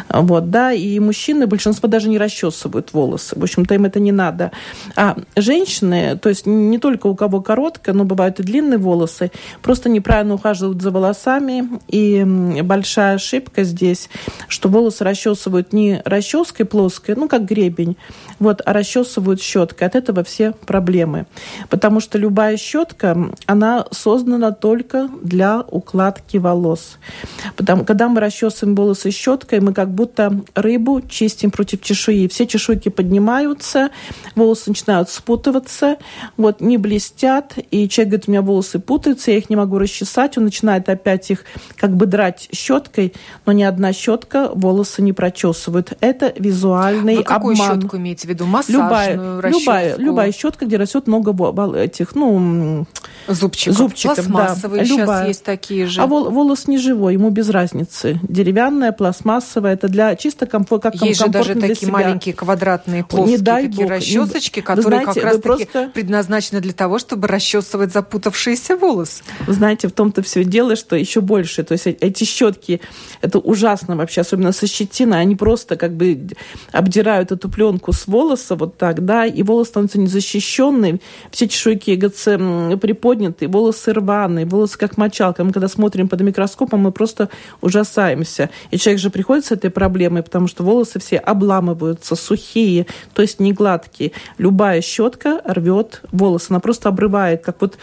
[0.10, 3.38] Вот, да, и мужчины, большинство даже не расчесывают волосы.
[3.38, 4.52] В общем-то, им это не надо.
[4.96, 9.90] А женщины, то есть не только у кого короткая, но бывают и длинные волосы, просто
[9.90, 11.70] неправильно ухаживают за волосами.
[11.88, 12.24] И
[12.64, 14.10] большая ошибка здесь,
[14.48, 17.98] что волосы расчесывают не расческой плоской, ну, как гребень,
[18.40, 19.88] вот, а расчесывают щеткой.
[19.88, 21.26] От этого все проблемы.
[21.70, 26.98] Потому что любая щетка, она создана только для укладки волос.
[27.56, 32.28] Потому, когда мы расчесываем волосы щеткой, мы как будто рыбу чистим против чешуи.
[32.28, 33.90] Все чешуйки поднимаются,
[34.36, 35.98] волосы начинают спутываться,
[36.38, 40.38] вот, не блестят, и человек говорит, у меня волосы путаются, я их не могу расчесать,
[40.38, 41.46] он начинает опять их
[41.78, 43.14] как бы драть щеткой,
[43.46, 45.98] но ни одна щетка волосы не прочесывает.
[46.02, 47.82] Это визуальный Вы какую обман.
[47.82, 48.46] щетку имеете в виду?
[48.46, 51.34] Массажную любая, любая, любая щетка, где растет много
[51.76, 52.86] этих, ну,
[53.28, 53.78] зубчиков.
[53.78, 54.86] зубчиков Пластмассовые да.
[54.86, 55.28] сейчас любая.
[55.28, 56.02] есть такие же.
[56.02, 58.20] А вол, волос не живой, ему без разницы.
[58.24, 61.92] Деревянная, пластмассовая, это для чисто комфорт, как Есть же даже такие себя.
[61.92, 64.64] маленькие квадратные плоские не дай такие бог, расчесочки, не...
[64.64, 65.92] которые знаете, как раз таки просто...
[65.94, 69.24] предназначены для того, чтобы расчесывать запутавшиеся волосы.
[69.48, 71.64] Вы знаете, в том-то все дело, что еще больше.
[71.64, 72.82] То есть эти щетки,
[73.22, 76.28] это ужасно вообще, особенно со щетиной, они просто как бы
[76.72, 82.80] обдирают эту пленку с волоса вот так, да, и волос становится незащищенный, все чешуйки ГЦ
[82.80, 85.44] приподняты, волосы рваные, волосы как мочалка.
[85.44, 87.30] Мы когда смотрим под микроскопом, мы просто
[87.62, 88.50] ужасаемся.
[88.72, 93.40] И человек же приходит с этой проблемой, потому что волосы все обламываются, сухие, то есть
[93.40, 94.12] не гладкие.
[94.38, 97.78] Любая щетка рвет волосы, она просто обрывает, как вот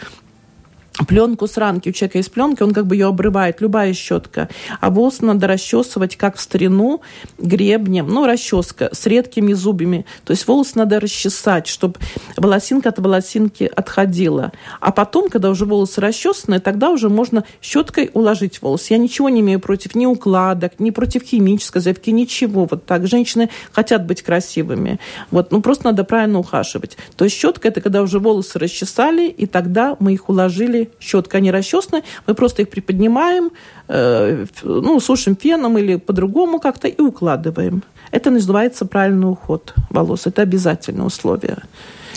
[1.05, 1.89] пленку с ранки.
[1.89, 4.49] У человека есть пленка, он как бы ее обрывает, любая щетка.
[4.79, 7.01] А волосы надо расчесывать, как в старину,
[7.37, 10.05] гребнем, ну, расческа с редкими зубами.
[10.25, 11.95] То есть волосы надо расчесать, чтобы
[12.37, 14.51] волосинка от волосинки отходила.
[14.79, 18.93] А потом, когда уже волосы расчесаны, тогда уже можно щеткой уложить волосы.
[18.93, 22.67] Я ничего не имею против ни укладок, ни против химической завивки, ничего.
[22.69, 23.07] Вот так.
[23.07, 24.99] Женщины хотят быть красивыми.
[25.31, 25.51] Вот.
[25.51, 26.97] Ну, просто надо правильно ухаживать.
[27.15, 31.51] То есть щетка– это когда уже волосы расчесали, и тогда мы их уложили щетка не
[31.51, 33.51] расчесаны, мы просто их приподнимаем,
[33.87, 37.83] э, ну, сушим феном или по-другому как-то и укладываем.
[38.11, 40.27] Это называется правильный уход волос.
[40.27, 41.57] Это обязательное условие.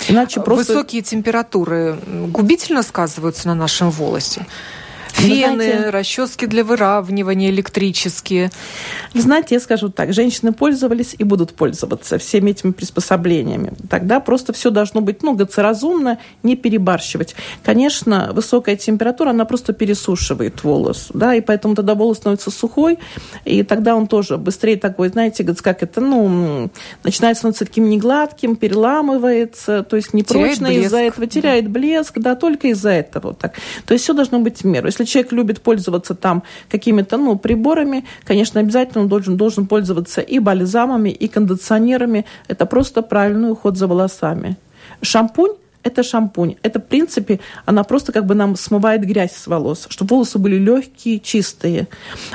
[0.09, 0.73] Иначе просто...
[0.73, 1.97] Высокие температуры
[2.29, 4.47] губительно сказываются на нашем волосе?
[5.15, 8.51] Фены, знаете, расчески для выравнивания электрические.
[9.15, 13.73] Вы знаете, я скажу так, женщины пользовались и будут пользоваться всеми этими приспособлениями.
[13.89, 17.37] Тогда просто все должно быть, ну, разумно, не перебарщивать.
[17.63, 22.99] Конечно, высокая температура, она просто пересушивает волос, да, и поэтому тогда волос становится сухой,
[23.45, 26.71] и тогда он тоже быстрее такой, знаете, как это, ну,
[27.05, 32.91] начинает становиться таким негладким, переламывается, то есть непрочно из-за этого теряет блеск, да, только из-за
[32.91, 33.55] этого вот так.
[33.87, 34.87] То есть все должно быть в меру.
[34.87, 40.39] Если человек любит пользоваться там какими-то, ну, приборами, конечно, обязательно он должен, должен пользоваться и
[40.39, 42.25] бальзамами, и кондиционерами.
[42.49, 44.57] Это просто правильный уход за волосами.
[45.03, 45.53] Шампунь
[45.85, 46.57] это шампунь.
[46.63, 50.57] Это, в принципе, она просто как бы нам смывает грязь с волос, чтобы волосы были
[50.57, 51.89] легкие, чистые.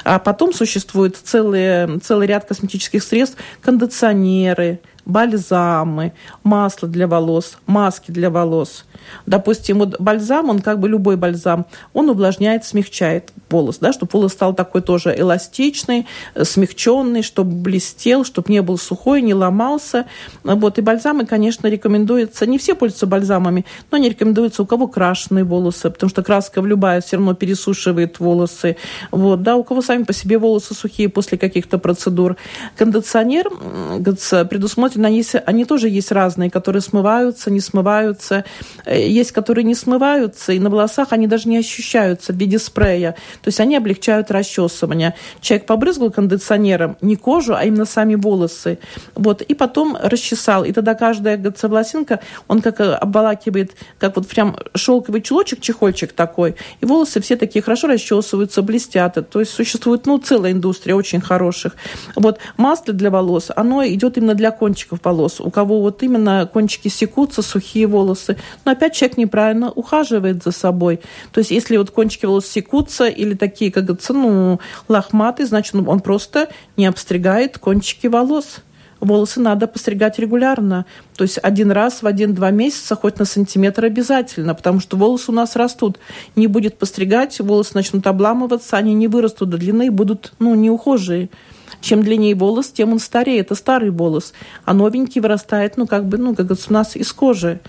[0.03, 8.29] А потом существует целый, целый ряд косметических средств, кондиционеры, бальзамы, масло для волос, маски для
[8.29, 8.85] волос.
[9.25, 14.33] Допустим, вот бальзам, он как бы любой бальзам, он увлажняет, смягчает волос, да, чтобы волос
[14.33, 20.05] стал такой тоже эластичный, э, смягченный, чтобы блестел, чтобы не был сухой, не ломался.
[20.43, 25.43] Вот, и бальзамы, конечно, рекомендуется, не все пользуются бальзамами, но не рекомендуется у кого крашеные
[25.43, 28.77] волосы, потому что краска в любая все равно пересушивает волосы.
[29.11, 32.35] Вот, да, у кого сами по себе волосы сухие после каких-то процедур.
[32.77, 38.45] Кондиционер предусмотрен, они, они тоже есть разные, которые смываются, не смываются.
[38.85, 43.15] Э, есть, которые не смываются, и на волосах они даже не ощущаются в виде спрея.
[43.41, 45.15] То есть они облегчают расчесывание.
[45.41, 48.79] Человек побрызгал кондиционером не кожу, а именно сами волосы.
[49.15, 50.63] Вот, и потом расчесал.
[50.65, 56.55] И тогда каждая волосинка, он как э, обволакивает, как вот прям шелковый чулочек, чехольчик такой.
[56.81, 59.29] И волосы все такие хорошо расчесываются, блестят.
[59.29, 61.75] То есть существует, ну, целая индустрия очень хороших.
[62.15, 65.39] Вот масло для волос, оно идет именно для кончиков волос.
[65.39, 68.37] У кого вот именно кончики секутся, сухие волосы.
[68.65, 71.01] Но опять человек неправильно ухаживает за собой.
[71.31, 75.99] То есть если вот кончики волос секутся или такие, как говорится, ну, лохматые, значит, он
[75.99, 78.61] просто не обстригает кончики волос.
[79.01, 80.85] Волосы надо постригать регулярно.
[81.15, 85.33] То есть один раз в один-два месяца, хоть на сантиметр обязательно, потому что волосы у
[85.33, 85.99] нас растут.
[86.35, 91.29] Не будет постригать, волосы начнут обламываться, они не вырастут до длины и будут ну, неухожие.
[91.81, 93.39] Чем длиннее волос, тем он старее.
[93.39, 94.33] Это старый волос.
[94.65, 97.59] А новенький вырастает, ну, как бы, ну, как у нас из кожи.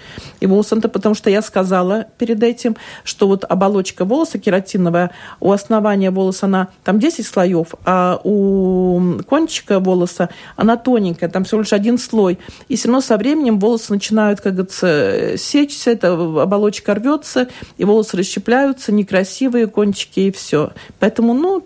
[0.40, 5.52] И волос это потому что я сказала перед этим, что вот оболочка волоса кератиновая, у
[5.52, 11.72] основания волоса она там 10 слоев, а у кончика волоса она тоненькая, там всего лишь
[11.72, 12.38] один слой.
[12.68, 18.16] И все равно со временем волосы начинают, как говорится, сечься, эта оболочка рвется, и волосы
[18.16, 20.72] расщепляются, некрасивые кончики, и все.
[20.98, 21.64] Поэтому, ну,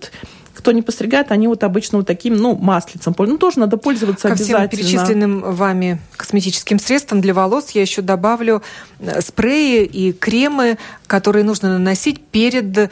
[0.64, 4.34] кто не постригает, они вот обычно вот таким, ну, маслицем Ну, тоже надо пользоваться Ко
[4.34, 4.66] обязательно.
[4.66, 8.62] всем перечисленным вами косметическим средствам для волос я еще добавлю
[8.98, 12.90] э, спреи и кремы, которые нужно наносить перед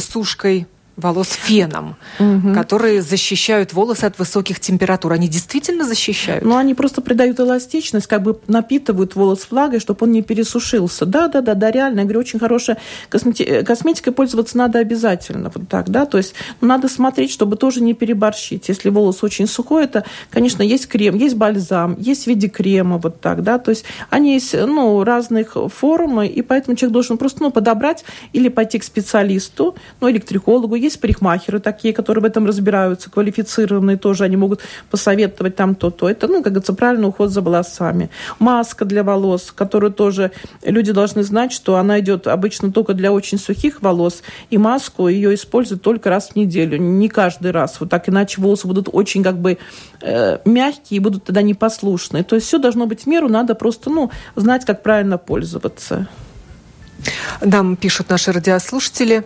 [0.00, 2.52] сушкой волос феном, угу.
[2.54, 5.12] которые защищают волосы от высоких температур.
[5.12, 6.44] Они действительно защищают?
[6.44, 11.06] Ну, они просто придают эластичность, как бы напитывают волос влагой, чтобы он не пересушился.
[11.06, 12.00] Да, да, да, да, реально.
[12.00, 13.44] Я говорю, очень хорошая космети...
[13.44, 15.50] Э, косметикой пользоваться надо обязательно.
[15.54, 16.06] Вот так, да.
[16.06, 18.68] То есть ну, надо смотреть, чтобы тоже не переборщить.
[18.68, 23.20] Если волос очень сухой, это, конечно, есть крем, есть бальзам, есть в виде крема, вот
[23.20, 23.58] так, да.
[23.58, 28.48] То есть они есть, ну, разных форм, и поэтому человек должен просто, ну, подобрать или
[28.48, 34.36] пойти к специалисту, ну, электрикологу, есть парикмахеры такие, которые в этом разбираются, квалифицированные тоже, они
[34.36, 36.08] могут посоветовать там то-то.
[36.08, 38.10] Это, ну, как говорится, правильный уход за волосами.
[38.38, 43.38] Маска для волос, которую тоже люди должны знать, что она идет обычно только для очень
[43.38, 47.80] сухих волос, и маску ее используют только раз в неделю, не каждый раз.
[47.80, 49.58] Вот так, иначе волосы будут очень как бы
[50.00, 52.24] э, мягкие и будут тогда непослушные.
[52.24, 56.08] То есть все должно быть в меру, надо просто, ну, знать, как правильно пользоваться.
[57.40, 59.24] Нам пишут наши радиослушатели.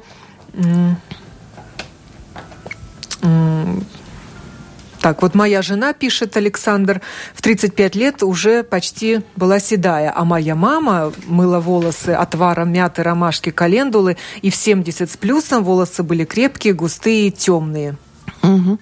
[5.05, 7.03] Так, вот моя жена, пишет Александр,
[7.35, 13.51] в 35 лет уже почти была седая, а моя мама мыла волосы отваром мяты, ромашки,
[13.51, 17.99] календулы, и в 70 с плюсом волосы были крепкие, густые и темные.
[18.45, 18.79] Угу.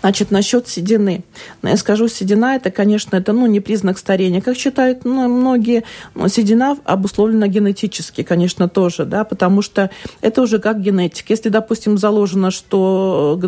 [0.00, 1.24] Значит, насчет седины.
[1.62, 4.40] Ну, я скажу, седина это, конечно, это ну, не признак старения.
[4.42, 10.58] Как считают ну, многие, ну, седина обусловлена генетически, конечно, тоже, да, потому что это уже
[10.58, 11.32] как генетика.
[11.32, 13.40] Если, допустим, заложено, что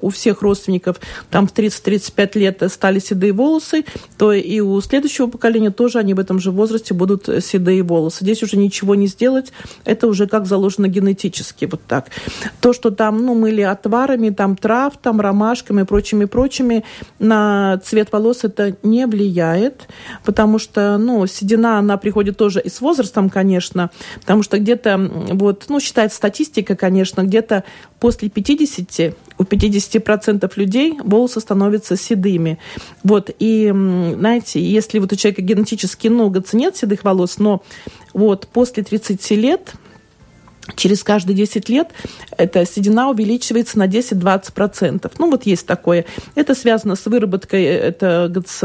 [0.00, 3.84] у всех родственников там в 30-35 лет стали седые волосы,
[4.18, 8.18] то и у следующего поколения тоже они в этом же возрасте будут седые волосы.
[8.24, 9.52] Здесь уже ничего не сделать,
[9.84, 12.06] это уже как заложено генетически, вот так.
[12.60, 16.84] То, что там, ну, мыли отварами, там трав, там там, ромашками и прочими, прочими,
[17.18, 19.88] на цвет волос это не влияет,
[20.24, 24.96] потому что, ну, седина, она приходит тоже и с возрастом, конечно, потому что где-то,
[25.32, 27.64] вот, ну, считается статистика, конечно, где-то
[28.00, 32.58] после 50 у 50% людей волосы становятся седыми.
[33.04, 37.62] Вот, и, знаете, если вот у человека генетически, ну, нет седых волос, но
[38.14, 39.74] вот после 30 лет
[40.76, 41.90] через каждые 10 лет
[42.36, 45.12] эта седина увеличивается на 10-20%.
[45.18, 46.04] Ну, вот есть такое.
[46.34, 48.60] Это связано с выработкой это, с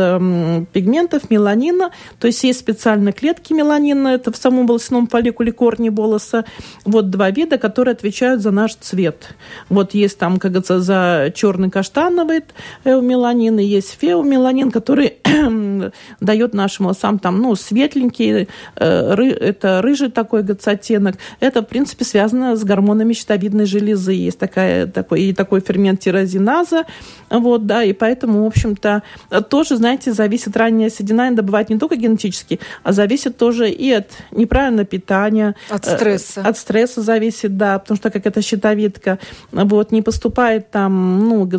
[0.71, 1.91] пигментов, меланина.
[2.19, 6.45] То есть есть специальные клетки меланина, это в самом волосяном фолликуле корни волоса.
[6.85, 9.35] Вот два вида, которые отвечают за наш цвет.
[9.69, 12.43] Вот есть там, как говорится, за черный каштановый
[12.85, 15.15] меланин, и есть феомеланин, который
[16.19, 21.15] дает нашим волосам там, ну, светленький, э, это рыжий такой, говорится, оттенок.
[21.39, 24.11] Это, в принципе, принципе, связано с гормонами щитовидной железы.
[24.11, 26.83] Есть такая, такой, и такой фермент тирозиназа.
[27.29, 29.03] Вот, да, и поэтому, в общем-то,
[29.49, 34.85] тоже, знаете, зависит ранняя седина, добывать не только генетически, а зависит тоже и от неправильного
[34.85, 35.55] питания.
[35.69, 36.41] От стресса.
[36.41, 39.17] От стресса зависит, да, потому что как это щитовидка,
[39.53, 41.49] вот, не поступает там, ну,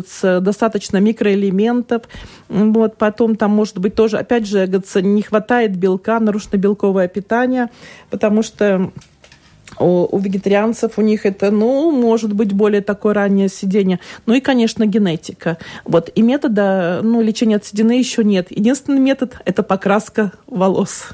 [0.41, 2.03] достаточно микроэлементов,
[2.49, 4.67] вот, потом там может быть тоже, опять же,
[5.01, 7.69] не хватает белка, нарушено белковое питание,
[8.11, 8.91] потому что
[9.77, 13.99] у, у вегетарианцев у них это, ну, может быть, более такое раннее сидение.
[14.25, 15.57] Ну и, конечно, генетика.
[15.85, 16.09] Вот.
[16.15, 18.47] И метода, ну, лечения от седины еще нет.
[18.49, 21.09] Единственный метод– это покраска волос.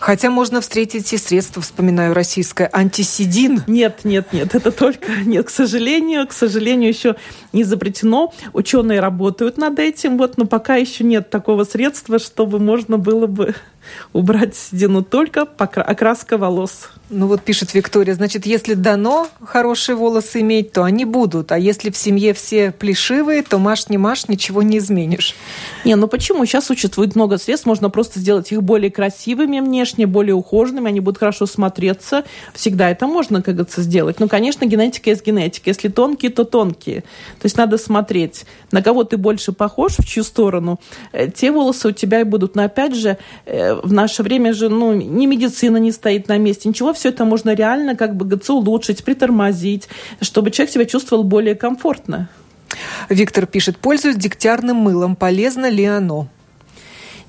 [0.00, 3.62] Хотя можно встретить и средства, вспоминаю, российское, антиседин.
[3.66, 7.16] Нет, нет, нет, это только, нет, к сожалению, к сожалению, еще
[7.52, 8.32] не запретено.
[8.52, 13.54] Ученые работают над этим, вот, но пока еще нет такого средства, чтобы можно было бы
[14.12, 16.90] убрать седину только окраска волос.
[17.10, 21.50] Ну вот пишет Виктория, значит, если дано хорошие волосы иметь, то они будут.
[21.50, 25.34] А если в семье все плешивые, то маш не маш, ничего не изменишь.
[25.84, 26.44] Не, ну почему?
[26.44, 31.18] Сейчас существует много средств, можно просто сделать их более красивыми внешне, более ухоженными, они будут
[31.18, 32.24] хорошо смотреться.
[32.54, 34.20] Всегда это можно, как говорится, сделать.
[34.20, 35.70] Ну, конечно, генетика есть генетика.
[35.70, 37.00] Если тонкие, то тонкие.
[37.40, 40.78] То есть надо смотреть, на кого ты больше похож, в чью сторону.
[41.12, 42.54] Э, те волосы у тебя и будут.
[42.54, 46.68] Но опять же, э, в наше время же, ну, ни медицина не стоит на месте,
[46.68, 49.88] ничего все это можно реально как бы ГЦ улучшить, притормозить,
[50.20, 52.28] чтобы человек себя чувствовал более комфортно.
[53.08, 55.16] Виктор пишет, пользуюсь дегтярным мылом.
[55.16, 56.28] Полезно ли оно?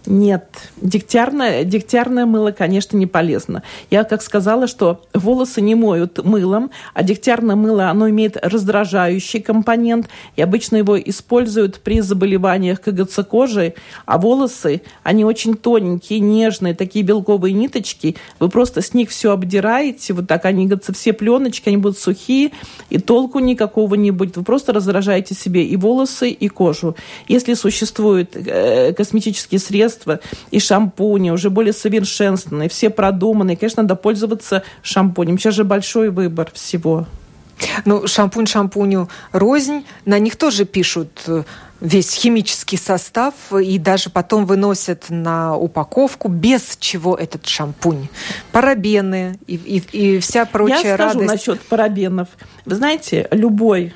[0.07, 3.61] Нет, дегтярное, дегтярное мыло, конечно, не полезно.
[3.91, 10.09] Я как сказала, что волосы не моют мылом, а дегтярное мыло, оно имеет раздражающий компонент,
[10.35, 13.75] и обычно его используют при заболеваниях КГЦ кожи,
[14.07, 20.13] а волосы, они очень тоненькие, нежные, такие белковые ниточки, вы просто с них все обдираете,
[20.13, 22.51] вот так они, говорится, все пленочки, они будут сухие,
[22.89, 24.37] и толку никакого не будет.
[24.37, 26.95] Вы просто раздражаете себе и волосы, и кожу.
[27.27, 30.19] Если существуют э, косметические средства, средства
[30.51, 33.57] и шампуни уже более совершенственные, все продуманные.
[33.57, 35.37] Конечно, надо пользоваться шампунем.
[35.37, 37.05] Сейчас же большой выбор всего.
[37.85, 39.85] Ну, шампунь шампуню рознь.
[40.05, 41.43] На них тоже пишут э,
[41.79, 48.07] весь химический состав и даже потом выносят на упаковку, без чего этот шампунь.
[48.51, 51.31] Парабены и, и, и вся прочая Я скажу радость.
[51.31, 52.29] насчет парабенов.
[52.65, 53.93] Вы знаете, любой,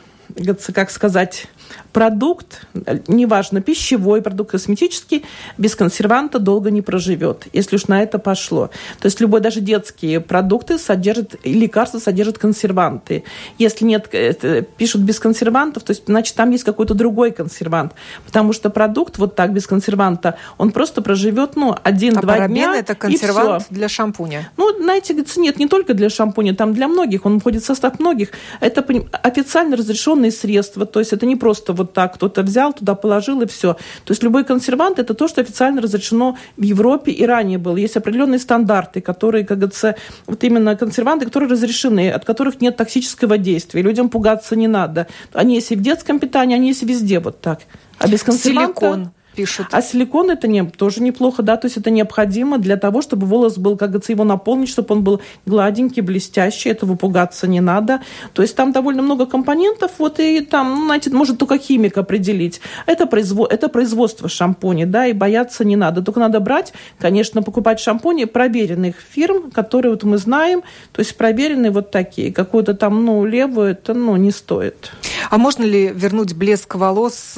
[0.74, 1.48] как сказать,
[1.96, 2.68] продукт,
[3.08, 5.24] неважно, пищевой продукт, косметический,
[5.58, 8.70] без консерванта долго не проживет, если уж на это пошло.
[9.00, 13.24] То есть любой, даже детские продукты содержат, лекарства содержат консерванты.
[13.58, 17.93] Если нет, это, пишут без консервантов, то есть, значит, там есть какой-то другой консервант.
[18.26, 22.96] Потому что продукт вот так, без консерванта, он просто проживет, ну, один-два а дня, это
[22.96, 24.52] консервант для шампуня?
[24.58, 28.32] Ну, знаете, нет, не только для шампуня, там для многих, он входит в состав многих.
[28.60, 28.86] Это
[29.24, 33.42] официально разрешенные средства, то есть это не просто вот вот так кто-то взял, туда положил
[33.42, 33.74] и все.
[34.04, 37.78] То есть любой консервант это то, что официально разрешено в Европе и ранее было.
[37.78, 39.96] Есть определенные стандарты, которые, как говорится,
[40.28, 43.82] вот именно консерванты, которые разрешены, от которых нет токсического действия.
[43.82, 45.08] Людям пугаться не надо.
[45.34, 47.60] Они есть и в детском питании, они есть везде вот так.
[48.00, 48.80] А без консерванта...
[48.82, 49.68] Силикон пишут.
[49.72, 53.58] А силикон это не, тоже неплохо, да, то есть это необходимо для того, чтобы волос
[53.58, 58.02] был, как говорится, его наполнить, чтобы он был гладенький, блестящий, этого пугаться не надо.
[58.34, 62.62] То есть там довольно много компонентов, вот и там, ну, знаете, может только химик определить.
[62.86, 66.02] Это, производ, это производство шампуней, да, и бояться не надо.
[66.02, 71.72] Только надо брать, конечно, покупать шампуни проверенных фирм, которые вот мы знаем, то есть проверенные
[71.72, 72.34] вот такие.
[72.34, 74.92] Какую-то там, ну, левую, это, ну, не стоит.
[75.30, 77.38] А можно ли вернуть блеск волос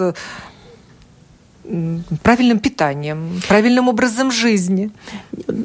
[2.23, 4.91] правильным питанием, правильным образом жизни.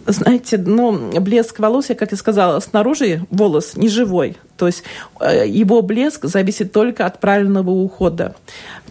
[0.06, 4.84] Знаете, ну, блеск волос, я, как я сказала, снаружи волос не живой, То есть
[5.20, 8.34] э, его блеск зависит только от правильного ухода.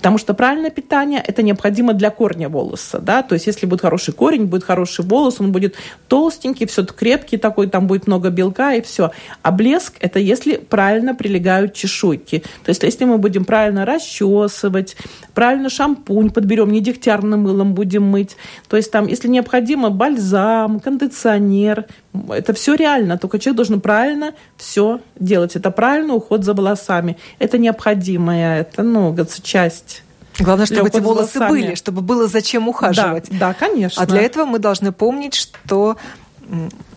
[0.02, 2.98] Потому что правильное питание– это необходимо для корня волоса.
[2.98, 3.22] Да?
[3.22, 5.76] То есть если будет хороший корень, будет хороший волос, он будет
[6.08, 9.12] толстенький, все крепкий такой, там будет много белка и все.
[9.44, 12.40] А блеск– это если правильно прилегают чешуйки.
[12.64, 14.98] То есть если мы будем правильно расчесывать,
[15.36, 18.38] правильно шампунь подберем, не дегтярным мылом будем мыть.
[18.70, 21.86] То есть там, если необходимо, бальзам, кондиционер,
[22.30, 25.51] это все реально, только человек должен правильно все делать.
[25.56, 27.18] Это правильный уход за волосами.
[27.40, 30.04] Это необходимая, это, ну, часть
[30.40, 33.28] Главное, чтобы эти волосы были, чтобы было зачем ухаживать.
[33.32, 34.02] Да, да, конечно.
[34.02, 35.98] А для этого мы должны помнить, что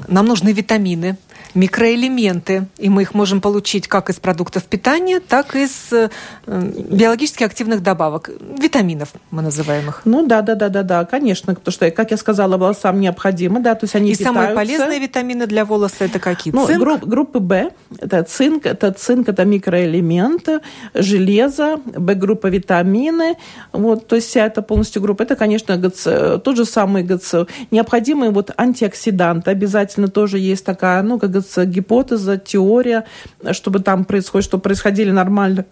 [0.09, 1.17] нам нужны витамины,
[1.55, 6.11] микроэлементы, и мы их можем получить как из продуктов питания, так и из э,
[6.47, 10.03] биологически активных добавок, витаминов мы называем их.
[10.05, 13.75] Ну да, да, да, да, да, конечно, потому что, как я сказала, волосам необходимо, да,
[13.75, 14.41] то есть они И питаются.
[14.41, 16.53] самые полезные витамины для волоса это какие?
[16.53, 16.79] Ну, цинк?
[16.81, 20.61] Групп, группы В, это цинк, это цинк, это микроэлементы,
[20.95, 23.37] железо, Б-группа витамины,
[23.73, 27.47] вот, то есть вся эта полностью группа, это, конечно, ГЦ, тот же самый ГЦ.
[27.71, 33.05] Необходимые вот антиоксиданты, обязательно тоже есть такая, ну, как ставится гипотеза, теория,
[33.53, 35.65] чтобы там происходит, что происходили нормально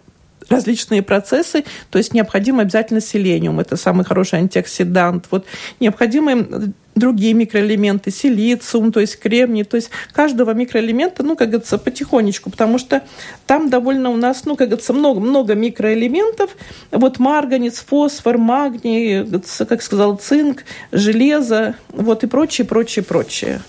[0.49, 5.27] различные процессы, то есть необходимо обязательно selenium, это самый хороший антиоксидант.
[5.31, 5.45] Вот
[5.79, 12.51] необходимы другие микроэлементы, силициум, то есть кремний, то есть каждого микроэлемента, ну, как говорится, потихонечку,
[12.51, 13.01] потому что
[13.47, 16.49] там довольно у нас, ну, как говорится, много-много микроэлементов,
[16.91, 19.25] вот марганец, фосфор, магний,
[19.65, 23.61] как сказал, цинк, железо, вот и прочее, прочее, прочее.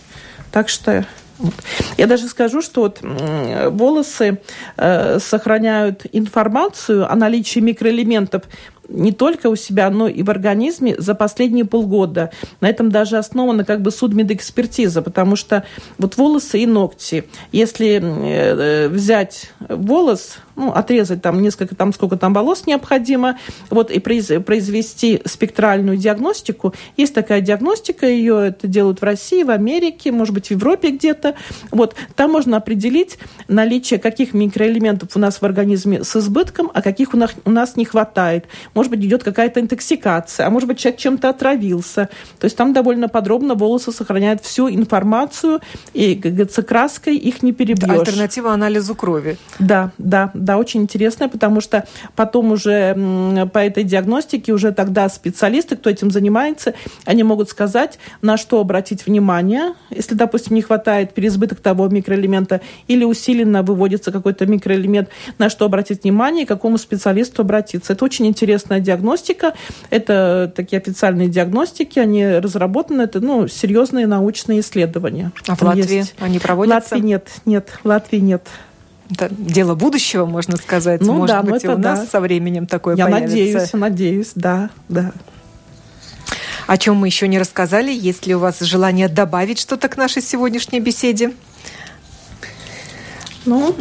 [0.51, 1.07] Так что
[1.97, 4.41] я даже скажу, что вот волосы
[4.77, 8.45] э, сохраняют информацию о наличии микроэлементов
[8.89, 12.31] не только у себя, но и в организме за последние полгода.
[12.61, 15.65] На этом даже основана как бы судмедэкспертиза, потому что
[15.99, 22.33] вот волосы и ногти, если э, взять волос, ну, отрезать там несколько, там сколько там
[22.33, 23.39] волос необходимо,
[23.71, 26.75] вот, и произвести спектральную диагностику.
[26.97, 31.35] Есть такая диагностика, ее это делают в России, в Америке, может быть, в Европе где-то.
[31.71, 37.15] Вот, там можно определить наличие каких микроэлементов у нас в организме с избытком, а каких
[37.15, 38.47] у нас, у нас не хватает.
[38.75, 42.09] Может быть, идет какая-то интоксикация, а может быть, человек чем-то отравился.
[42.39, 45.61] То есть там довольно подробно волосы сохраняют всю информацию,
[45.93, 47.91] и, как говорится, краской их не перебьешь.
[47.91, 49.37] Альтернатива анализу крови.
[49.59, 52.95] Да, да, да, очень интересная, потому что потом уже
[53.53, 56.75] по этой диагностике уже тогда специалисты, кто этим занимается,
[57.05, 63.05] они могут сказать, на что обратить внимание, если, допустим, не хватает переизбыток того микроэлемента или
[63.05, 67.95] усиленно выводится какой-то микроэлемент, на что обратить внимание и к какому специалисту обратиться.
[67.95, 69.55] Это очень интересная диагностика,
[69.91, 75.33] это такие официальные диагностики, они разработаны, это ну, серьезные научные исследования.
[75.49, 76.15] А в Латвии есть.
[76.19, 76.89] они проводятся?
[76.89, 78.49] В Латвии нет, нет, в Латвии нет
[79.11, 81.01] это дело будущего, можно сказать.
[81.01, 81.97] Ну, Может да, быть, и у да.
[81.97, 83.29] нас со временем такое Я появится.
[83.37, 85.13] надеюсь, надеюсь, да, да.
[86.67, 87.93] О чем мы еще не рассказали?
[87.93, 91.33] Есть ли у вас желание добавить что-то к нашей сегодняшней беседе?
[93.45, 93.77] Ну,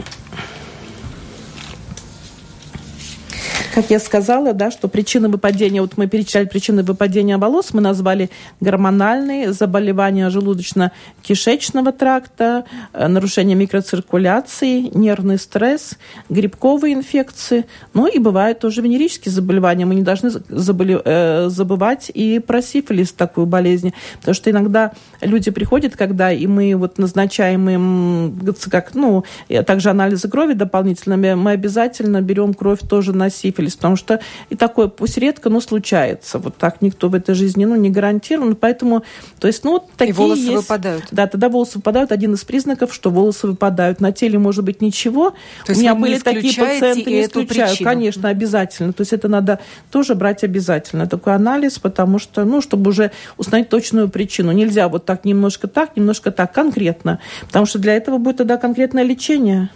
[3.73, 8.29] Как я сказала, да, что причины выпадения, вот мы перечисляли причины выпадения волос, мы назвали
[8.61, 15.97] гормональные, заболевания желудочно-кишечного тракта, э, нарушение микроциркуляции, нервный стресс,
[16.29, 17.65] грибковые инфекции,
[17.95, 19.87] ну и бывают тоже венерические заболевания.
[19.87, 25.97] Мы не должны э, забывать и про сифилис, такую болезнь, потому что иногда люди приходят,
[25.97, 29.23] когда и мы вот назначаем им, как, ну,
[29.65, 34.55] также анализы крови дополнительными, мы обязательно берем кровь тоже на сифилис, сифилис, потому что и
[34.55, 36.39] такое пусть редко, но случается.
[36.39, 39.03] Вот так никто в этой жизни ну, не гарантирован, поэтому,
[39.39, 40.55] то есть, ну, такие И волосы есть.
[40.55, 41.05] выпадают.
[41.11, 42.11] Да, тогда волосы выпадают.
[42.11, 44.01] Один из признаков, что волосы выпадают.
[44.01, 45.33] На теле может быть ничего.
[45.65, 47.69] То У меня были такие пациенты, не исключаю.
[47.69, 47.89] Причину.
[47.89, 48.93] Конечно, обязательно.
[48.93, 49.59] То есть это надо
[49.91, 51.07] тоже брать обязательно.
[51.07, 54.51] Такой анализ, потому что, ну, чтобы уже узнать точную причину.
[54.51, 57.19] Нельзя вот так немножко так, немножко так, конкретно.
[57.47, 59.69] Потому что для этого будет тогда конкретное лечение.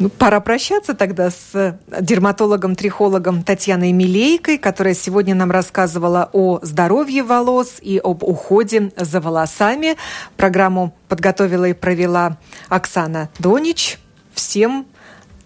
[0.00, 7.76] Ну, пора прощаться тогда с дерматологом-трихологом Татьяной Милейкой, которая сегодня нам рассказывала о здоровье волос
[7.80, 9.96] и об уходе за волосами.
[10.36, 12.38] Программу подготовила и провела
[12.68, 13.98] Оксана Донич.
[14.32, 14.86] Всем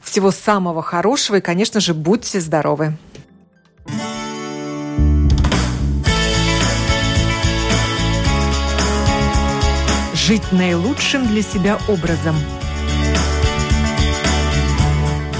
[0.01, 2.97] всего самого хорошего и, конечно же, будьте здоровы.
[10.15, 12.35] Жить наилучшим для себя образом–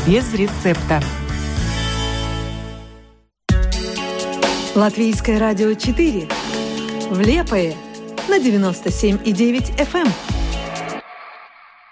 [0.09, 1.03] без рецепта.
[4.75, 6.29] Латвийское радио 4.
[7.11, 7.75] В Лепое
[8.27, 10.38] на 97,9 FM.